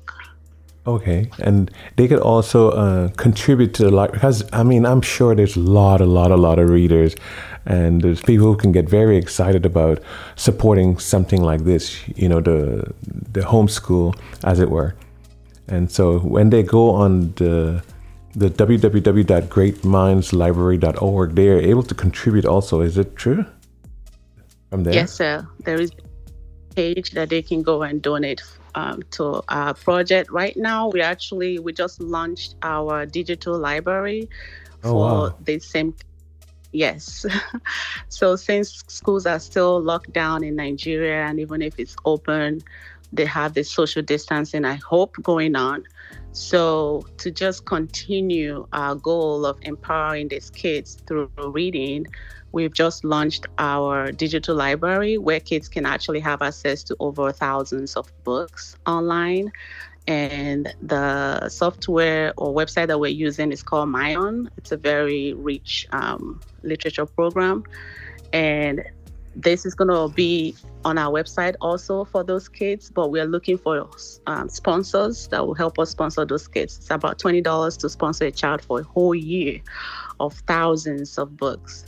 Okay, 0.87 1.29
and 1.39 1.69
they 1.97 2.07
could 2.07 2.19
also 2.19 2.71
uh, 2.71 3.09
contribute 3.17 3.73
to 3.73 3.83
the 3.83 3.91
library 3.91 4.19
because 4.19 4.41
I 4.53 4.63
mean 4.63 4.85
I'm 4.85 5.01
sure 5.01 5.35
there's 5.35 5.57
a 5.57 5.59
lot, 5.59 5.99
a 5.99 6.05
lot, 6.05 6.31
a 6.31 6.37
lot 6.37 6.59
of 6.59 6.69
readers, 6.69 7.13
and 7.65 8.01
there's 8.01 8.21
people 8.21 8.47
who 8.47 8.55
can 8.55 8.71
get 8.71 8.87
very 8.87 9.17
excited 9.17 9.65
about 9.65 10.01
supporting 10.37 10.97
something 10.97 11.41
like 11.41 11.65
this. 11.65 12.07
You 12.15 12.29
know, 12.29 12.39
the 12.39 12.93
the 13.33 13.41
homeschool, 13.41 14.17
as 14.45 14.61
it 14.61 14.69
were. 14.69 14.95
And 15.67 15.91
so 15.91 16.19
when 16.19 16.51
they 16.51 16.63
go 16.63 16.91
on 16.91 17.33
the 17.33 17.83
the 18.33 18.49
www.greatmindslibrary.org, 18.49 21.35
they 21.35 21.49
are 21.49 21.59
able 21.59 21.83
to 21.83 21.95
contribute 21.95 22.45
also. 22.45 22.79
Is 22.79 22.97
it 22.97 23.17
true? 23.17 23.45
From 24.69 24.85
there? 24.85 24.93
Yes, 24.93 25.11
sir. 25.11 25.45
There 25.65 25.81
is 25.81 25.91
a 25.91 25.95
page 26.75 27.11
that 27.11 27.27
they 27.27 27.41
can 27.41 27.61
go 27.61 27.83
and 27.83 28.01
donate 28.01 28.41
um, 28.77 29.01
to 29.11 29.41
our 29.49 29.73
project. 29.73 30.31
Right 30.31 30.55
now, 30.55 30.89
we 30.89 31.01
actually 31.01 31.57
we 31.57 31.73
just 31.73 31.99
launched 31.99 32.55
our 32.61 33.05
digital 33.05 33.57
library 33.57 34.29
oh, 34.83 34.91
for 34.91 35.11
wow. 35.29 35.35
the 35.43 35.59
same. 35.59 35.95
Yes. 36.71 37.25
so 38.09 38.35
since 38.35 38.83
schools 38.87 39.25
are 39.25 39.39
still 39.39 39.81
locked 39.81 40.13
down 40.13 40.43
in 40.43 40.55
Nigeria, 40.55 41.25
and 41.25 41.39
even 41.39 41.61
if 41.61 41.79
it's 41.79 41.95
open, 42.05 42.61
they 43.11 43.25
have 43.25 43.53
the 43.53 43.63
social 43.63 44.03
distancing. 44.03 44.63
I 44.63 44.75
hope 44.75 45.15
going 45.23 45.55
on. 45.55 45.83
So, 46.37 47.03
to 47.17 47.31
just 47.31 47.65
continue 47.65 48.67
our 48.71 48.93
goal 48.93 49.43
of 49.43 49.57
empowering 49.63 50.27
these 50.27 50.51
kids 50.51 50.99
through 51.07 51.31
reading, 51.35 52.05
we've 52.51 52.71
just 52.71 53.03
launched 53.03 53.47
our 53.57 54.11
digital 54.11 54.55
library 54.55 55.17
where 55.17 55.39
kids 55.39 55.67
can 55.67 55.87
actually 55.87 56.19
have 56.19 56.43
access 56.43 56.83
to 56.83 56.95
over 56.99 57.31
thousands 57.31 57.95
of 57.95 58.13
books 58.23 58.75
online. 58.85 59.51
And 60.05 60.71
the 60.79 61.49
software 61.49 62.33
or 62.37 62.53
website 62.53 62.87
that 62.87 62.99
we're 62.99 63.07
using 63.07 63.51
is 63.51 63.63
called 63.63 63.89
myON. 63.89 64.47
It's 64.57 64.71
a 64.71 64.77
very 64.77 65.33
rich 65.33 65.87
um, 65.91 66.39
literature 66.61 67.07
program. 67.07 67.63
And 68.31 68.83
this 69.37 69.65
is 69.65 69.75
going 69.75 69.89
to 69.89 70.13
be 70.13 70.55
on 70.83 70.97
our 70.97 71.11
website 71.11 71.55
also 71.61 72.03
for 72.03 72.23
those 72.23 72.49
kids, 72.49 72.89
but 72.89 73.11
we're 73.11 73.25
looking 73.25 73.57
for 73.57 73.87
um, 74.25 74.49
sponsors 74.49 75.27
that 75.27 75.45
will 75.45 75.53
help 75.53 75.77
us 75.77 75.91
sponsor 75.91 76.25
those 76.25 76.47
kids. 76.47 76.77
It's 76.77 76.89
about 76.89 77.19
$20 77.19 77.77
to 77.79 77.89
sponsor 77.89 78.25
a 78.25 78.31
child 78.31 78.63
for 78.63 78.79
a 78.79 78.83
whole 78.83 79.13
year 79.13 79.61
of 80.19 80.33
thousands 80.47 81.17
of 81.17 81.37
books. 81.37 81.85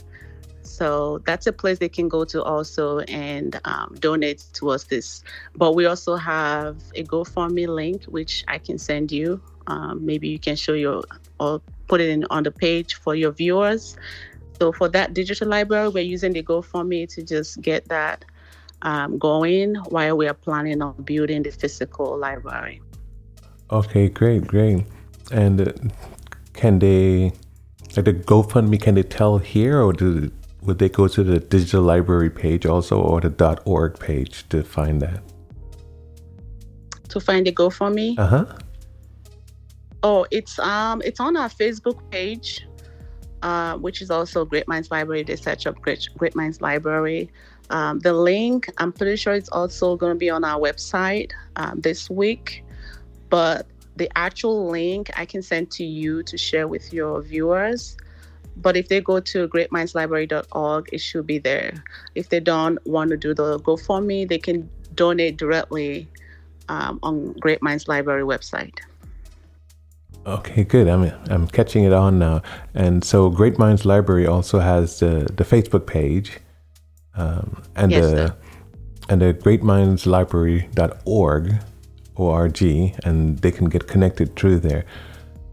So 0.62 1.18
that's 1.26 1.48
a 1.48 1.52
place 1.52 1.80
they 1.80 1.88
can 1.88 2.08
go 2.08 2.24
to 2.26 2.42
also 2.42 3.00
and 3.00 3.60
um, 3.64 3.96
donate 3.98 4.44
towards 4.52 4.84
this. 4.84 5.24
But 5.56 5.74
we 5.74 5.86
also 5.86 6.14
have 6.14 6.76
a 6.94 7.02
GoFundMe 7.02 7.66
link, 7.66 8.04
which 8.04 8.44
I 8.46 8.58
can 8.58 8.78
send 8.78 9.10
you. 9.10 9.42
Um, 9.66 10.06
maybe 10.06 10.28
you 10.28 10.38
can 10.38 10.54
show 10.54 10.74
your 10.74 11.02
or 11.40 11.60
put 11.88 12.00
it 12.00 12.08
in 12.08 12.24
on 12.30 12.44
the 12.44 12.52
page 12.52 12.94
for 12.94 13.16
your 13.16 13.32
viewers 13.32 13.96
so 14.60 14.72
for 14.72 14.88
that 14.90 15.14
digital 15.14 15.48
library, 15.48 15.88
we're 15.88 16.04
using 16.04 16.32
the 16.32 16.42
GoFundMe 16.42 17.08
to 17.14 17.22
just 17.22 17.60
get 17.62 17.88
that 17.88 18.24
um, 18.82 19.18
going 19.18 19.76
while 19.88 20.16
we 20.16 20.28
are 20.28 20.34
planning 20.34 20.82
on 20.82 20.94
building 21.02 21.42
the 21.42 21.50
physical 21.50 22.18
library. 22.18 22.82
Okay, 23.70 24.08
great, 24.08 24.46
great. 24.46 24.84
And 25.32 25.60
uh, 25.60 25.72
can 26.52 26.78
they, 26.78 27.32
like 27.96 28.04
the 28.04 28.12
GoFundMe, 28.12 28.80
can 28.80 28.96
they 28.96 29.02
tell 29.02 29.38
here 29.38 29.80
or 29.80 29.92
do, 29.92 30.30
would 30.62 30.78
they 30.78 30.88
go 30.88 31.08
to 31.08 31.22
the 31.24 31.38
digital 31.38 31.82
library 31.82 32.30
page 32.30 32.66
also 32.66 33.00
or 33.00 33.20
the 33.20 33.62
.org 33.64 33.98
page 33.98 34.48
to 34.50 34.62
find 34.62 35.00
that? 35.00 35.22
to 37.10 37.20
find 37.20 37.46
the 37.46 37.52
GoFundMe. 37.52 38.18
Uh 38.18 38.26
huh. 38.26 38.46
Oh, 40.02 40.26
it's 40.30 40.58
um 40.58 41.02
it's 41.04 41.20
on 41.20 41.36
our 41.36 41.48
Facebook 41.48 41.98
page, 42.10 42.66
uh, 43.42 43.76
which 43.78 44.02
is 44.02 44.10
also 44.10 44.44
Great 44.44 44.68
Minds 44.68 44.90
Library. 44.90 45.22
They 45.22 45.36
search 45.36 45.66
up 45.66 45.80
Great, 45.80 46.08
Great 46.16 46.34
Minds 46.34 46.60
Library. 46.60 47.30
Um, 47.70 48.00
the 48.00 48.12
link, 48.12 48.68
I'm 48.78 48.92
pretty 48.92 49.16
sure 49.16 49.34
it's 49.34 49.48
also 49.50 49.96
going 49.96 50.12
to 50.12 50.18
be 50.18 50.28
on 50.28 50.44
our 50.44 50.60
website 50.60 51.32
um, 51.56 51.80
this 51.80 52.10
week, 52.10 52.64
but 53.28 53.66
the 53.96 54.10
actual 54.16 54.68
link 54.68 55.10
I 55.16 55.24
can 55.24 55.42
send 55.42 55.70
to 55.72 55.84
you 55.84 56.22
to 56.24 56.36
share 56.36 56.66
with 56.66 56.92
your 56.92 57.20
viewers. 57.22 57.96
But 58.56 58.76
if 58.76 58.88
they 58.88 59.00
go 59.00 59.20
to 59.20 59.48
greatmindslibrary.org, 59.48 60.88
it 60.92 61.00
should 61.00 61.26
be 61.26 61.38
there. 61.38 61.82
If 62.14 62.28
they 62.28 62.40
don't 62.40 62.84
want 62.86 63.10
to 63.10 63.16
do 63.16 63.32
the 63.32 63.58
GoFundMe, 63.60 64.28
they 64.28 64.38
can 64.38 64.68
donate 64.94 65.36
directly 65.36 66.08
um, 66.68 66.98
on 67.02 67.32
Great 67.34 67.62
Minds 67.62 67.88
Library 67.88 68.22
website. 68.22 68.80
Okay, 70.26 70.64
good. 70.64 70.88
I'm 70.88 71.10
I'm 71.30 71.46
catching 71.48 71.84
it 71.84 71.92
on 71.92 72.18
now. 72.18 72.42
And 72.74 73.04
so, 73.04 73.30
Great 73.30 73.58
Minds 73.58 73.84
Library 73.84 74.26
also 74.26 74.58
has 74.58 74.98
the 75.00 75.28
the 75.36 75.44
Facebook 75.44 75.86
page, 75.86 76.38
um, 77.16 77.62
and 77.74 77.90
Yes, 77.90 78.04
the 78.04 78.10
sir. 78.28 78.34
and 79.08 79.20
the 79.22 79.32
greatmindslibrary.org, 79.34 81.54
org, 82.16 82.62
and 83.04 83.38
they 83.38 83.50
can 83.50 83.68
get 83.68 83.86
connected 83.86 84.36
through 84.36 84.58
there. 84.60 84.84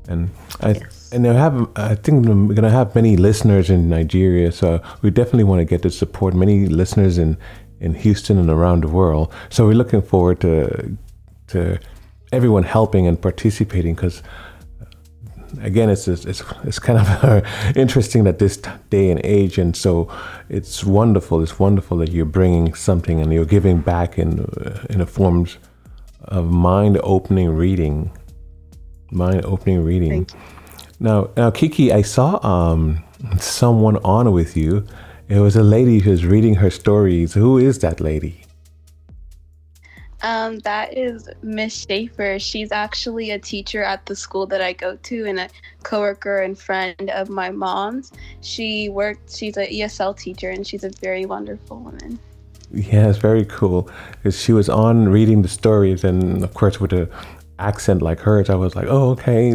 And 0.10 0.30
I 0.62 0.70
Yes. 0.74 1.10
and 1.14 1.26
I 1.28 1.34
have 1.34 1.68
I 1.76 1.96
think 1.96 2.26
we're 2.28 2.54
gonna 2.56 2.70
have 2.70 2.94
many 2.96 3.16
listeners 3.18 3.70
in 3.70 3.90
Nigeria, 3.90 4.52
so 4.52 4.80
we 5.02 5.10
definitely 5.12 5.44
want 5.46 5.60
to 5.62 5.66
get 5.66 5.82
to 5.84 5.90
support 5.90 6.34
many 6.34 6.66
listeners 6.68 7.18
in 7.18 7.38
in 7.80 7.94
Houston 7.94 8.38
and 8.38 8.50
around 8.50 8.82
the 8.84 8.90
world. 8.90 9.32
So 9.50 9.66
we're 9.66 9.76
looking 9.78 10.02
forward 10.02 10.40
to 10.42 10.98
to 11.48 11.78
everyone 12.34 12.64
helping 12.64 13.08
and 13.08 13.22
participating 13.22 13.96
because 13.96 14.22
again, 15.62 15.90
it's 15.90 16.08
it's 16.08 16.26
it's, 16.26 16.80
kind 16.80 17.00
of 17.00 17.46
interesting 17.76 18.28
at 18.28 18.40
this 18.40 18.58
day 18.90 19.10
and 19.12 19.22
age, 19.24 19.58
and 19.58 19.76
so 19.76 20.10
it's 20.50 20.84
wonderful. 20.84 21.42
It's 21.42 21.60
wonderful 21.60 21.98
that 21.98 22.12
you're 22.12 22.26
bringing 22.26 22.74
something 22.74 23.22
and 23.22 23.34
you're 23.34 23.46
giving 23.46 23.80
back 23.80 24.18
in 24.18 24.40
uh, 24.40 24.86
in 24.90 25.02
a 25.02 25.06
forms 25.06 25.58
of 26.24 26.52
mind-opening 26.52 27.50
reading, 27.50 28.12
mind-opening 29.12 29.84
reading. 29.84 30.28
Now, 31.00 31.30
now, 31.38 31.52
Kiki, 31.52 31.94
I 31.94 32.02
saw 32.02 32.46
um 32.46 33.04
someone 33.40 33.98
on 33.98 34.32
with 34.32 34.58
you. 34.58 34.86
It 35.30 35.40
was 35.40 35.56
a 35.56 35.64
lady 35.64 36.00
who's 36.00 36.26
reading 36.26 36.56
her 36.56 36.70
stories. 36.70 37.34
Who 37.34 37.58
is 37.58 37.80
that 37.80 38.00
lady? 38.00 38.47
Um, 40.24 40.60
that 40.60 40.98
is 40.98 41.30
Miss 41.44 41.86
Schaefer. 41.86 42.40
She's 42.40 42.72
actually 42.72 43.32
a 43.32 43.40
teacher 43.40 43.84
at 43.84 44.06
the 44.08 44.16
school 44.16 44.48
that 44.48 44.62
I 44.62 44.74
go 44.74 44.96
to 44.96 45.26
and 45.26 45.40
a 45.40 45.50
coworker 45.84 46.40
and 46.40 46.58
friend 46.58 47.12
of 47.12 47.30
my 47.30 47.52
mom's. 47.52 48.12
She 48.42 48.90
worked, 48.90 49.36
she's 49.36 49.58
an 49.58 49.68
ESL 49.68 50.18
teacher 50.18 50.50
and 50.50 50.66
she's 50.66 50.84
a 50.84 50.90
very 51.02 51.26
wonderful 51.26 51.80
woman. 51.80 52.20
Yeah, 52.72 53.10
it's 53.10 53.18
very 53.18 53.46
cool 53.46 53.90
because 54.12 54.42
she 54.42 54.52
was 54.54 54.68
on 54.68 55.08
reading 55.08 55.42
the 55.42 55.48
stories, 55.48 56.04
and 56.04 56.44
of 56.44 56.54
course, 56.54 56.82
with 56.82 56.92
a 56.92 57.10
accent 57.60 58.02
like 58.02 58.20
hers, 58.20 58.50
I 58.50 58.56
was 58.56 58.76
like, 58.76 58.88
"Oh, 58.90 59.12
okay." 59.12 59.54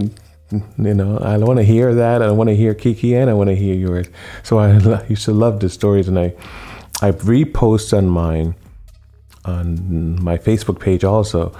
You 0.50 0.94
know, 0.94 1.18
I 1.18 1.36
want 1.38 1.58
to 1.58 1.62
hear 1.62 1.94
that. 1.94 2.22
I 2.22 2.30
want 2.30 2.48
to 2.48 2.56
hear 2.56 2.74
Kiki, 2.74 3.14
and 3.14 3.28
I 3.28 3.34
want 3.34 3.48
to 3.48 3.56
hear 3.56 3.74
yours. 3.74 4.06
So 4.42 4.58
I 4.58 5.04
used 5.08 5.24
to 5.26 5.32
love 5.32 5.60
the 5.60 5.68
stories, 5.68 6.08
and 6.08 6.18
I, 6.18 6.34
I 7.02 7.12
repost 7.12 7.96
on 7.96 8.08
mine, 8.08 8.54
on 9.44 10.22
my 10.22 10.38
Facebook 10.38 10.80
page 10.80 11.04
also. 11.04 11.52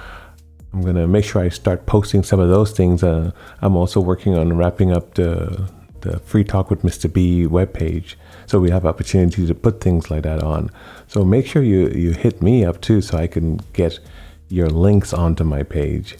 I'm 0.73 0.81
gonna 0.81 1.07
make 1.07 1.23
sure 1.23 1.41
I 1.41 1.49
start 1.49 1.85
posting 1.85 2.23
some 2.23 2.39
of 2.39 2.49
those 2.49 2.71
things. 2.71 3.03
Uh, 3.03 3.31
I'm 3.61 3.75
also 3.75 3.99
working 4.01 4.35
on 4.35 4.57
wrapping 4.57 4.91
up 4.91 5.13
the 5.15 5.69
the 6.01 6.19
Free 6.19 6.43
Talk 6.43 6.69
with 6.69 6.81
Mr. 6.81 7.11
B 7.11 7.45
webpage, 7.45 8.15
so 8.45 8.59
we 8.59 8.69
have 8.71 8.85
opportunity 8.85 9.45
to 9.47 9.55
put 9.55 9.79
things 9.81 10.11
like 10.11 10.23
that 10.23 10.43
on. 10.43 10.69
So 11.07 11.23
make 11.23 11.45
sure 11.45 11.63
you 11.63 11.89
you 11.89 12.11
hit 12.11 12.41
me 12.41 12.65
up 12.65 12.81
too, 12.81 13.01
so 13.01 13.17
I 13.17 13.27
can 13.27 13.59
get 13.73 13.99
your 14.49 14.67
links 14.67 15.13
onto 15.13 15.43
my 15.43 15.63
page, 15.63 16.17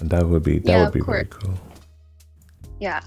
and 0.00 0.10
that 0.10 0.26
would 0.26 0.42
be 0.42 0.58
that 0.58 0.68
Yeah, 0.68 0.84
would 0.84 0.94
be 0.94 1.00
very 1.00 1.26
cool. 1.26 1.54
Yeah. 2.80 3.00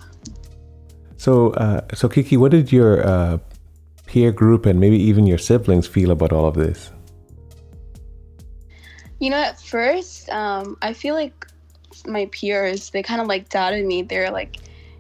So 1.18 1.52
uh, 1.52 1.82
so 1.94 2.08
Kiki, 2.08 2.38
what 2.38 2.52
did 2.52 2.72
your 2.72 3.06
uh, 3.06 3.38
peer 4.06 4.32
group 4.32 4.66
and 4.66 4.80
maybe 4.80 4.98
even 4.98 5.28
your 5.28 5.38
siblings 5.38 5.88
feel 5.88 6.12
about 6.12 6.32
all 6.32 6.48
of 6.48 6.56
this? 6.56 6.92
You 9.20 9.30
know, 9.30 9.38
at 9.38 9.62
first, 9.62 10.30
um, 10.30 10.78
I 10.82 10.94
feel 10.94 11.16
like 11.16 11.48
my 12.06 12.26
peers, 12.32 12.90
they 12.90 13.02
kind 13.02 13.22
of 13.22 13.28
like 13.28 13.50
doubted 13.50 13.86
me. 13.86 14.02
They're 14.02 14.32
like, 14.32 14.58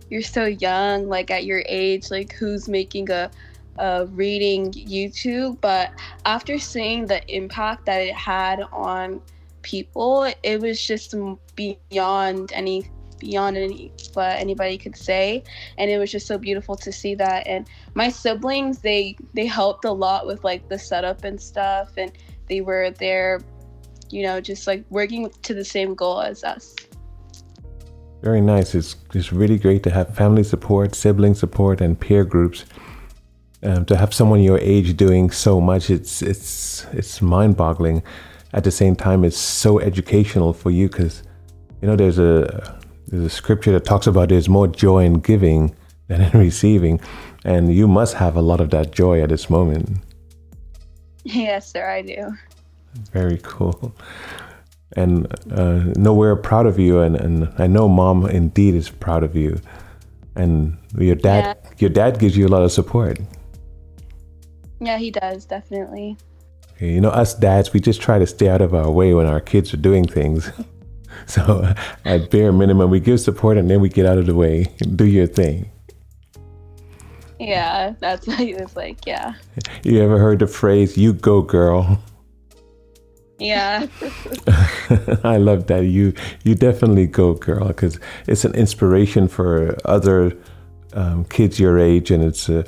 you're 0.10 0.22
so 0.22 0.46
young, 0.46 1.08
like 1.08 1.32
at 1.32 1.46
your 1.46 1.64
age, 1.68 2.12
like 2.12 2.34
who's 2.34 2.70
making 2.70 3.10
a, 3.10 3.30
a 3.78 4.06
reading 4.08 4.72
YouTube? 4.72 5.60
But 5.62 5.92
after 6.26 6.60
seeing 6.60 7.06
the 7.06 7.22
impact 7.34 7.86
that 7.88 8.02
it 8.02 8.16
had 8.16 8.62
on 8.72 9.22
people, 9.62 10.32
it 10.44 10.62
was 10.62 10.86
just 10.86 11.14
beyond 11.56 12.52
any 12.54 12.90
beyond 13.18 13.56
any 13.58 13.92
what 14.14 14.36
anybody 14.36 14.78
could 14.78 14.96
say 14.96 15.42
and 15.78 15.90
it 15.90 15.98
was 15.98 16.12
just 16.12 16.28
so 16.28 16.38
beautiful 16.38 16.76
to 16.76 16.92
see 16.92 17.16
that 17.16 17.48
and 17.48 17.66
my 17.94 18.10
siblings 18.10 18.80
they 18.80 19.16
they 19.34 19.46
helped 19.46 19.86
a 19.86 19.92
lot 19.92 20.28
with 20.28 20.44
like 20.44 20.68
the 20.68 20.78
setup 20.78 21.24
and 21.24 21.42
stuff 21.42 21.94
and 21.98 22.12
they 22.48 22.60
were 22.60 22.92
there 22.92 23.40
you 24.10 24.24
know, 24.24 24.42
just 24.42 24.68
like 24.68 24.84
working 24.90 25.30
to 25.44 25.54
the 25.54 25.64
same 25.64 25.96
goal 25.96 26.22
as 26.22 26.44
us. 26.44 26.76
Very 28.22 28.42
nice. 28.42 28.74
It's 28.74 28.96
it's 29.14 29.32
really 29.32 29.58
great 29.58 29.84
to 29.84 29.92
have 29.92 30.16
family 30.16 30.44
support, 30.44 30.96
sibling 30.96 31.36
support, 31.36 31.82
and 31.82 32.00
peer 32.00 32.24
groups. 32.24 32.66
Um, 33.64 33.86
to 33.86 33.98
have 33.98 34.14
someone 34.14 34.42
your 34.42 34.60
age 34.60 34.96
doing 34.98 35.32
so 35.32 35.62
much, 35.62 35.90
it's 35.90 36.22
it's 36.22 36.86
it's 36.94 37.22
mind-boggling. 37.22 38.04
At 38.54 38.64
the 38.64 38.72
same 38.72 38.96
time, 38.96 39.24
it's 39.26 39.38
so 39.38 39.80
educational 39.80 40.54
for 40.54 40.72
you 40.72 40.88
because 40.88 41.24
you 41.82 41.88
know 41.88 41.96
there's 41.96 42.20
a 42.20 42.80
there's 43.08 43.26
a 43.26 43.30
scripture 43.30 43.72
that 43.74 43.86
talks 43.86 44.08
about 44.08 44.30
there's 44.30 44.50
more 44.50 44.68
joy 44.68 45.04
in 45.04 45.20
giving 45.20 45.76
than 46.08 46.22
in 46.22 46.40
receiving, 46.48 47.00
and 47.44 47.74
you 47.74 47.88
must 47.88 48.16
have 48.16 48.36
a 48.36 48.42
lot 48.42 48.60
of 48.60 48.70
that 48.72 48.92
joy 48.92 49.22
at 49.22 49.30
this 49.30 49.50
moment. 49.50 50.00
Yes, 51.28 51.72
sir, 51.72 51.90
I 51.90 52.04
do. 52.04 52.34
Very 53.12 53.40
cool. 53.44 53.96
And 54.96 55.28
uh, 55.52 55.94
no, 55.98 56.14
we're 56.14 56.36
proud 56.36 56.66
of 56.66 56.80
you, 56.80 57.00
and, 57.00 57.16
and 57.16 57.54
I 57.58 57.68
know 57.68 57.88
mom 57.88 58.26
indeed 58.28 58.76
is 58.76 58.90
proud 58.90 59.24
of 59.24 59.36
you. 59.36 59.60
And 60.36 60.78
your 60.98 61.16
dad, 61.16 61.58
your 61.78 61.90
dad 61.90 62.20
gives 62.20 62.38
you 62.38 62.46
a 62.46 62.50
lot 62.50 62.64
of 62.64 62.72
support. 62.72 63.20
Yeah, 64.80 64.98
he 64.98 65.12
does, 65.12 65.46
definitely. 65.46 66.18
You 66.80 67.00
know, 67.02 67.10
us 67.10 67.34
dads, 67.34 67.72
we 67.72 67.80
just 67.80 68.02
try 68.02 68.20
to 68.20 68.28
stay 68.28 68.50
out 68.50 68.62
of 68.62 68.74
our 68.74 68.92
way 68.92 69.14
when 69.14 69.26
our 69.26 69.40
kids 69.40 69.74
are 69.74 69.78
doing 69.78 70.06
things. 70.06 70.52
So, 71.28 71.74
at 72.06 72.30
bare 72.30 72.52
minimum, 72.52 72.90
we 72.90 73.00
give 73.00 73.20
support 73.20 73.58
and 73.58 73.70
then 73.70 73.82
we 73.82 73.90
get 73.90 74.06
out 74.06 74.18
of 74.18 74.26
the 74.26 74.36
way. 74.36 74.66
Do 74.96 75.06
your 75.06 75.28
thing. 75.28 75.72
Yeah, 77.40 77.94
that's 78.00 78.28
why 78.28 78.36
he 78.36 78.54
was 78.54 78.76
like, 78.76 79.06
yeah. 79.06 79.34
You 79.84 80.02
ever 80.02 80.20
heard 80.20 80.40
the 80.40 80.48
phrase, 80.48 80.98
you 80.98 81.14
go, 81.14 81.42
girl? 81.42 82.02
Yeah. 83.38 83.88
I 85.24 85.38
love 85.38 85.68
that. 85.68 85.86
You 85.86 86.14
you 86.44 86.56
definitely 86.56 87.08
go, 87.08 87.34
girl, 87.34 87.68
because 87.68 88.00
it's 88.28 88.46
an 88.46 88.56
inspiration 88.56 89.28
for 89.28 89.78
other 89.86 90.38
um, 90.94 91.26
kids 91.26 91.60
your 91.60 91.78
age, 91.78 92.12
and 92.12 92.24
it's 92.24 92.50
uh, 92.50 92.64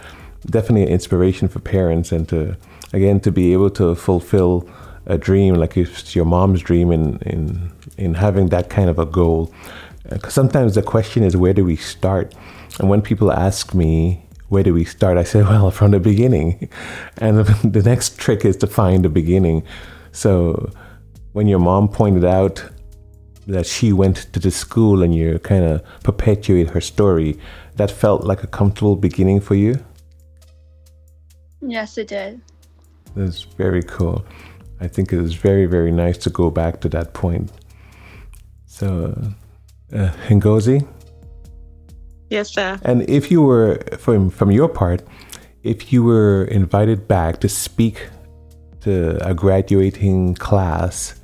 definitely 0.47 0.83
an 0.83 0.89
inspiration 0.89 1.47
for 1.47 1.59
parents, 1.59 2.11
and 2.11 2.27
to 2.29 2.57
again 2.93 3.19
to 3.21 3.31
be 3.31 3.53
able 3.53 3.69
to 3.71 3.95
fulfill 3.95 4.69
a 5.05 5.17
dream 5.17 5.55
like 5.55 5.77
it's 5.77 6.15
your 6.15 6.25
mom's 6.25 6.61
dream 6.61 6.91
in 6.91 7.17
in 7.19 7.71
in 7.97 8.13
having 8.15 8.47
that 8.49 8.69
kind 8.69 8.89
of 8.89 8.99
a 8.99 9.05
goal. 9.05 9.53
Because 10.09 10.33
sometimes 10.33 10.75
the 10.75 10.81
question 10.81 11.23
is, 11.23 11.35
where 11.35 11.53
do 11.53 11.65
we 11.65 11.75
start? 11.75 12.33
And 12.79 12.89
when 12.89 13.01
people 13.01 13.31
ask 13.31 13.73
me, 13.73 14.23
where 14.49 14.63
do 14.63 14.73
we 14.73 14.85
start? 14.85 15.17
I 15.17 15.23
say, 15.23 15.41
well, 15.41 15.71
from 15.71 15.91
the 15.91 15.99
beginning. 15.99 16.69
And 17.17 17.45
the 17.73 17.81
next 17.83 18.17
trick 18.17 18.45
is 18.45 18.55
to 18.57 18.67
find 18.67 19.03
the 19.03 19.09
beginning. 19.09 19.63
So 20.17 20.71
when 21.33 21.45
your 21.47 21.59
mom 21.59 21.89
pointed 21.89 22.25
out 22.25 22.63
that 23.45 23.67
she 23.67 23.93
went 23.93 24.17
to 24.33 24.39
the 24.39 24.49
school 24.49 25.03
and 25.03 25.13
you 25.13 25.37
kind 25.37 25.63
of 25.63 25.83
perpetuate 26.01 26.71
her 26.71 26.81
story, 26.81 27.37
that 27.75 27.91
felt 27.91 28.23
like 28.23 28.43
a 28.43 28.47
comfortable 28.47 28.95
beginning 28.95 29.41
for 29.41 29.53
you. 29.53 29.75
yes, 31.61 31.99
it 31.99 32.07
did. 32.07 32.41
That's 33.15 33.43
very 33.43 33.83
cool. 33.83 34.25
I 34.81 34.87
think 34.87 35.13
it 35.13 35.21
was 35.21 35.35
very, 35.35 35.67
very 35.67 35.91
nice 35.91 36.17
to 36.25 36.31
go 36.31 36.49
back 36.49 36.81
to 36.81 36.89
that 36.89 37.13
point. 37.13 37.51
So, 38.65 38.87
uh, 39.93 40.11
Ngozi, 40.29 40.87
Yes, 42.31 42.49
sir. 42.49 42.79
and 42.83 43.07
if 43.07 43.29
you 43.29 43.43
were, 43.43 43.79
from, 43.99 44.31
from 44.31 44.49
your 44.51 44.67
part, 44.67 45.03
if 45.61 45.93
you 45.93 46.03
were 46.03 46.45
invited 46.45 47.07
back 47.07 47.39
to 47.41 47.49
speak 47.49 48.09
to 48.81 49.17
a 49.27 49.33
graduating 49.33 50.35
class, 50.35 51.19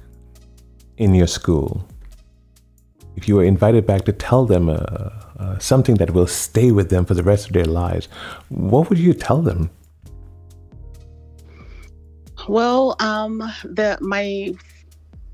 in 0.97 1.13
your 1.13 1.27
school, 1.27 1.87
if 3.15 3.27
you 3.27 3.35
were 3.35 3.43
invited 3.43 3.85
back 3.85 4.05
to 4.05 4.13
tell 4.13 4.45
them 4.45 4.69
uh, 4.69 4.73
uh, 4.73 5.57
something 5.59 5.95
that 5.95 6.11
will 6.11 6.27
stay 6.27 6.71
with 6.71 6.89
them 6.89 7.05
for 7.05 7.13
the 7.13 7.23
rest 7.23 7.47
of 7.47 7.53
their 7.53 7.65
lives, 7.65 8.07
what 8.49 8.89
would 8.89 8.99
you 8.99 9.13
tell 9.13 9.41
them? 9.41 9.69
Well, 12.47 12.95
um, 12.99 13.39
the 13.63 13.97
my 14.01 14.53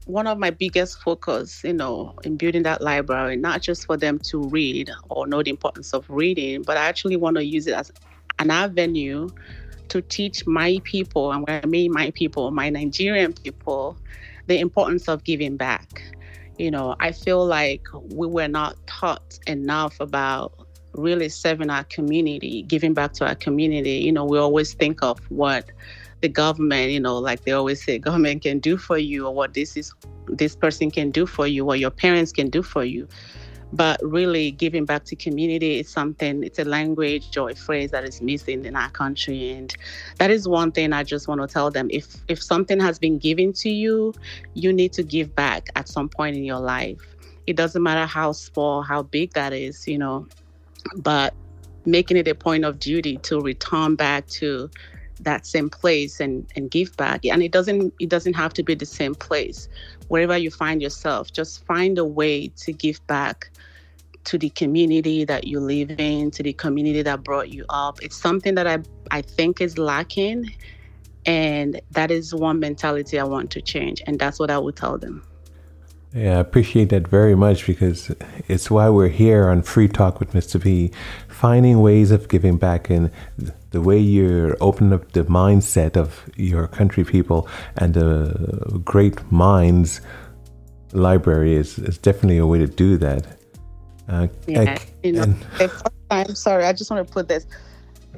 one 0.05 0.25
of 0.27 0.39
my 0.39 0.49
biggest 0.49 1.01
focus, 1.01 1.63
you 1.63 1.73
know, 1.73 2.15
in 2.23 2.35
building 2.35 2.63
that 2.63 2.81
library, 2.81 3.35
not 3.35 3.61
just 3.61 3.85
for 3.85 3.95
them 3.95 4.17
to 4.19 4.43
read 4.49 4.89
or 5.09 5.27
know 5.27 5.43
the 5.43 5.51
importance 5.51 5.93
of 5.93 6.09
reading, 6.09 6.63
but 6.63 6.77
I 6.77 6.85
actually 6.85 7.15
want 7.15 7.37
to 7.37 7.45
use 7.45 7.67
it 7.67 7.73
as 7.73 7.91
an 8.39 8.49
avenue 8.49 9.29
to 9.89 10.01
teach 10.01 10.45
my 10.47 10.79
people, 10.83 11.31
and 11.31 11.45
when 11.45 11.61
I 11.63 11.65
mean 11.65 11.91
my 11.91 12.11
people, 12.11 12.51
my 12.51 12.69
Nigerian 12.69 13.33
people, 13.33 13.97
the 14.47 14.59
importance 14.59 15.07
of 15.07 15.23
giving 15.23 15.57
back. 15.57 16.01
You 16.57 16.71
know, 16.71 16.95
I 16.99 17.11
feel 17.11 17.45
like 17.45 17.87
we 17.93 18.27
were 18.27 18.47
not 18.47 18.75
taught 18.87 19.39
enough 19.47 19.99
about 19.99 20.67
really 20.93 21.29
serving 21.29 21.69
our 21.69 21.83
community, 21.85 22.63
giving 22.63 22.93
back 22.93 23.13
to 23.13 23.27
our 23.27 23.35
community. 23.35 23.99
You 23.99 24.11
know, 24.11 24.25
we 24.25 24.37
always 24.37 24.73
think 24.73 25.01
of 25.01 25.19
what 25.29 25.69
the 26.21 26.27
government, 26.27 26.91
you 26.91 26.99
know, 26.99 27.17
like 27.17 27.43
they 27.43 27.51
always 27.51 27.83
say, 27.83 27.97
government 28.09 28.41
can 28.41 28.59
do 28.59 28.77
for 28.77 28.97
you, 28.97 29.27
or 29.27 29.33
what 29.33 29.53
this 29.53 29.77
is, 29.77 29.93
this 30.27 30.55
person 30.55 30.91
can 30.91 31.11
do 31.11 31.25
for 31.25 31.47
you, 31.47 31.65
or 31.65 31.75
your 31.75 31.91
parents 31.91 32.31
can 32.31 32.49
do 32.49 32.61
for 32.61 32.83
you. 32.83 33.07
But 33.71 33.99
really, 34.03 34.51
giving 34.51 34.85
back 34.85 35.05
to 35.05 35.15
community 35.15 35.79
is 35.79 35.89
something. 35.89 36.43
It's 36.43 36.57
a 36.57 36.65
language 36.65 37.37
or 37.37 37.51
a 37.51 37.55
phrase 37.55 37.91
that 37.91 38.03
is 38.03 38.21
missing 38.21 38.65
in 38.65 38.75
our 38.75 38.89
country, 38.89 39.51
and 39.51 39.75
that 40.17 40.31
is 40.31 40.47
one 40.47 40.71
thing 40.71 40.91
I 40.91 41.03
just 41.03 41.27
want 41.27 41.41
to 41.41 41.47
tell 41.47 41.69
them. 41.69 41.87
If 41.91 42.15
if 42.27 42.41
something 42.41 42.79
has 42.79 42.97
been 42.97 43.19
given 43.19 43.53
to 43.53 43.69
you, 43.69 44.13
you 44.55 44.73
need 44.73 44.93
to 44.93 45.03
give 45.03 45.35
back 45.35 45.69
at 45.75 45.87
some 45.87 46.09
point 46.09 46.35
in 46.35 46.43
your 46.43 46.59
life. 46.59 47.15
It 47.45 47.55
doesn't 47.55 47.81
matter 47.81 48.07
how 48.07 48.31
small, 48.31 48.81
how 48.81 49.03
big 49.03 49.33
that 49.33 49.53
is, 49.53 49.87
you 49.87 49.97
know, 49.97 50.27
but 50.97 51.33
making 51.85 52.17
it 52.17 52.27
a 52.27 52.35
point 52.35 52.65
of 52.65 52.79
duty 52.79 53.17
to 53.17 53.39
return 53.39 53.95
back 53.95 54.27
to 54.27 54.69
that 55.21 55.45
same 55.45 55.69
place 55.69 56.19
and 56.19 56.45
and 56.55 56.71
give 56.71 56.95
back. 56.97 57.25
And 57.25 57.43
it 57.43 57.51
doesn't 57.51 57.93
it 57.99 58.09
doesn't 58.09 58.33
have 58.33 58.53
to 58.53 58.63
be 58.63 58.75
the 58.75 58.85
same 58.85 59.15
place. 59.15 59.67
Wherever 60.07 60.37
you 60.37 60.51
find 60.51 60.81
yourself 60.81 61.31
just 61.31 61.65
find 61.65 61.97
a 61.97 62.05
way 62.05 62.47
to 62.57 62.73
give 62.73 63.05
back 63.07 63.51
to 64.25 64.37
the 64.37 64.49
community 64.49 65.23
that 65.25 65.47
you 65.47 65.59
live 65.59 65.91
in 65.99 66.29
to 66.31 66.43
the 66.43 66.53
community 66.53 67.01
that 67.01 67.23
brought 67.23 67.49
you 67.49 67.65
up. 67.69 68.01
It's 68.01 68.17
something 68.17 68.55
that 68.55 68.67
i 68.67 68.79
i 69.11 69.21
think 69.21 69.61
is 69.61 69.77
lacking 69.77 70.53
and 71.25 71.81
that 71.91 72.11
is 72.11 72.33
one 72.33 72.59
mentality 72.59 73.19
i 73.19 73.23
want 73.23 73.51
to 73.51 73.61
change 73.61 74.01
and 74.07 74.19
that's 74.19 74.39
what 74.39 74.49
i 74.49 74.57
would 74.57 74.75
tell 74.75 74.97
them. 74.97 75.23
Yeah, 76.13 76.37
I 76.37 76.39
appreciate 76.39 76.89
that 76.89 77.07
very 77.07 77.35
much 77.35 77.67
because 77.67 78.11
it's 78.47 78.71
why 78.71 78.89
we're 78.89 79.09
here 79.09 79.47
on 79.47 79.61
Free 79.61 79.87
Talk 79.87 80.19
with 80.19 80.33
Mr. 80.33 80.61
B, 80.61 80.91
finding 81.39 81.79
ways 81.79 82.11
of 82.11 82.27
giving 82.27 82.57
back 82.57 82.89
and 82.89 83.09
the 83.71 83.79
way 83.79 83.97
you're 83.97 84.57
opening 84.59 84.91
up 84.91 85.09
the 85.13 85.23
mindset 85.23 85.95
of 85.95 86.29
your 86.35 86.67
country 86.67 87.05
people 87.05 87.47
and 87.77 87.93
the 87.93 88.81
great 88.83 89.17
minds 89.31 90.01
library 90.91 91.55
is, 91.55 91.79
is 91.79 91.97
definitely 91.97 92.37
a 92.37 92.45
way 92.45 92.57
to 92.57 92.67
do 92.67 92.97
that. 92.97 93.25
Uh, 94.09 94.27
yeah, 94.47 94.75
I, 94.77 94.77
you 95.01 95.13
know, 95.13 95.33
and, 96.09 96.37
sorry, 96.37 96.65
I 96.65 96.73
just 96.73 96.91
want 96.91 97.07
to 97.07 97.13
put 97.13 97.29
this 97.29 97.45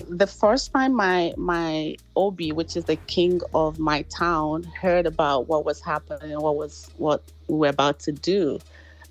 the 0.08 0.26
first 0.26 0.72
time 0.74 0.96
my 0.96 1.34
my 1.38 1.96
obi 2.16 2.52
which 2.54 2.78
is 2.78 2.86
the 2.86 2.96
king 3.08 3.42
of 3.54 3.78
my 3.78 4.04
town 4.04 4.64
heard 4.64 5.06
about 5.06 5.48
what 5.48 5.66
was 5.66 5.82
happening 5.82 6.40
what 6.40 6.56
was 6.56 6.90
what 6.98 7.22
we 7.50 7.58
were 7.58 7.68
about 7.68 8.00
to 8.00 8.14
do 8.14 8.58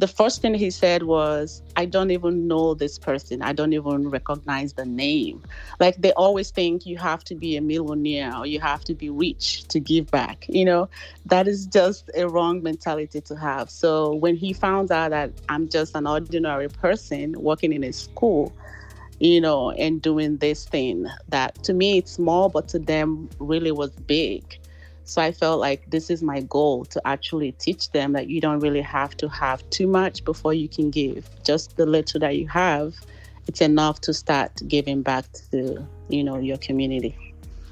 the 0.00 0.08
first 0.08 0.40
thing 0.40 0.54
he 0.54 0.70
said 0.70 1.02
was 1.02 1.62
i 1.76 1.84
don't 1.84 2.10
even 2.10 2.48
know 2.48 2.74
this 2.74 2.98
person. 2.98 3.42
I 3.42 3.52
don't 3.52 3.74
even 3.74 4.08
recognize 4.08 4.72
the 4.72 4.86
name. 4.86 5.42
Like 5.78 5.96
they 5.96 6.12
always 6.12 6.50
think 6.50 6.86
you 6.86 6.96
have 6.98 7.22
to 7.24 7.34
be 7.34 7.56
a 7.56 7.60
millionaire 7.60 8.34
or 8.36 8.46
you 8.46 8.60
have 8.60 8.82
to 8.84 8.94
be 8.94 9.10
rich 9.10 9.64
to 9.68 9.78
give 9.78 10.10
back 10.10 10.46
you 10.48 10.64
know? 10.64 10.88
That 11.26 11.46
is 11.46 11.66
just 11.66 12.10
a 12.16 12.28
wrong 12.28 12.62
mentality 12.62 13.20
to 13.20 13.36
have. 13.36 13.70
So 13.70 14.14
when 14.14 14.36
he 14.36 14.52
found 14.52 14.90
out 14.90 15.10
that 15.10 15.30
i'm 15.48 15.68
just 15.68 15.94
an 15.94 16.06
ordinary 16.06 16.68
person 16.68 17.34
working 17.38 17.72
in 17.72 17.84
a 17.84 17.92
school 17.92 18.52
you 19.22 19.38
know, 19.38 19.70
and 19.72 20.00
doing 20.00 20.38
this 20.38 20.64
thing 20.64 21.06
that 21.28 21.62
to 21.64 21.74
me 21.74 21.98
it's 21.98 22.12
small, 22.12 22.48
but 22.48 22.68
to 22.68 22.78
them 22.78 23.28
really 23.38 23.70
was 23.70 23.90
big. 23.90 24.59
So 25.10 25.20
I 25.20 25.32
felt 25.32 25.58
like 25.58 25.90
this 25.90 26.08
is 26.08 26.22
my 26.22 26.42
goal 26.42 26.84
to 26.84 27.02
actually 27.04 27.50
teach 27.50 27.90
them 27.90 28.12
that 28.12 28.28
you 28.28 28.40
don't 28.40 28.60
really 28.60 28.80
have 28.80 29.16
to 29.16 29.28
have 29.28 29.68
too 29.70 29.88
much 29.88 30.24
before 30.24 30.54
you 30.54 30.68
can 30.68 30.88
give. 30.88 31.28
Just 31.42 31.76
the 31.76 31.84
little 31.84 32.20
that 32.20 32.36
you 32.36 32.46
have, 32.46 32.94
it's 33.48 33.60
enough 33.60 34.00
to 34.02 34.14
start 34.14 34.52
giving 34.68 35.02
back 35.02 35.24
to, 35.50 35.84
you 36.08 36.22
know, 36.22 36.38
your 36.38 36.58
community. 36.58 37.16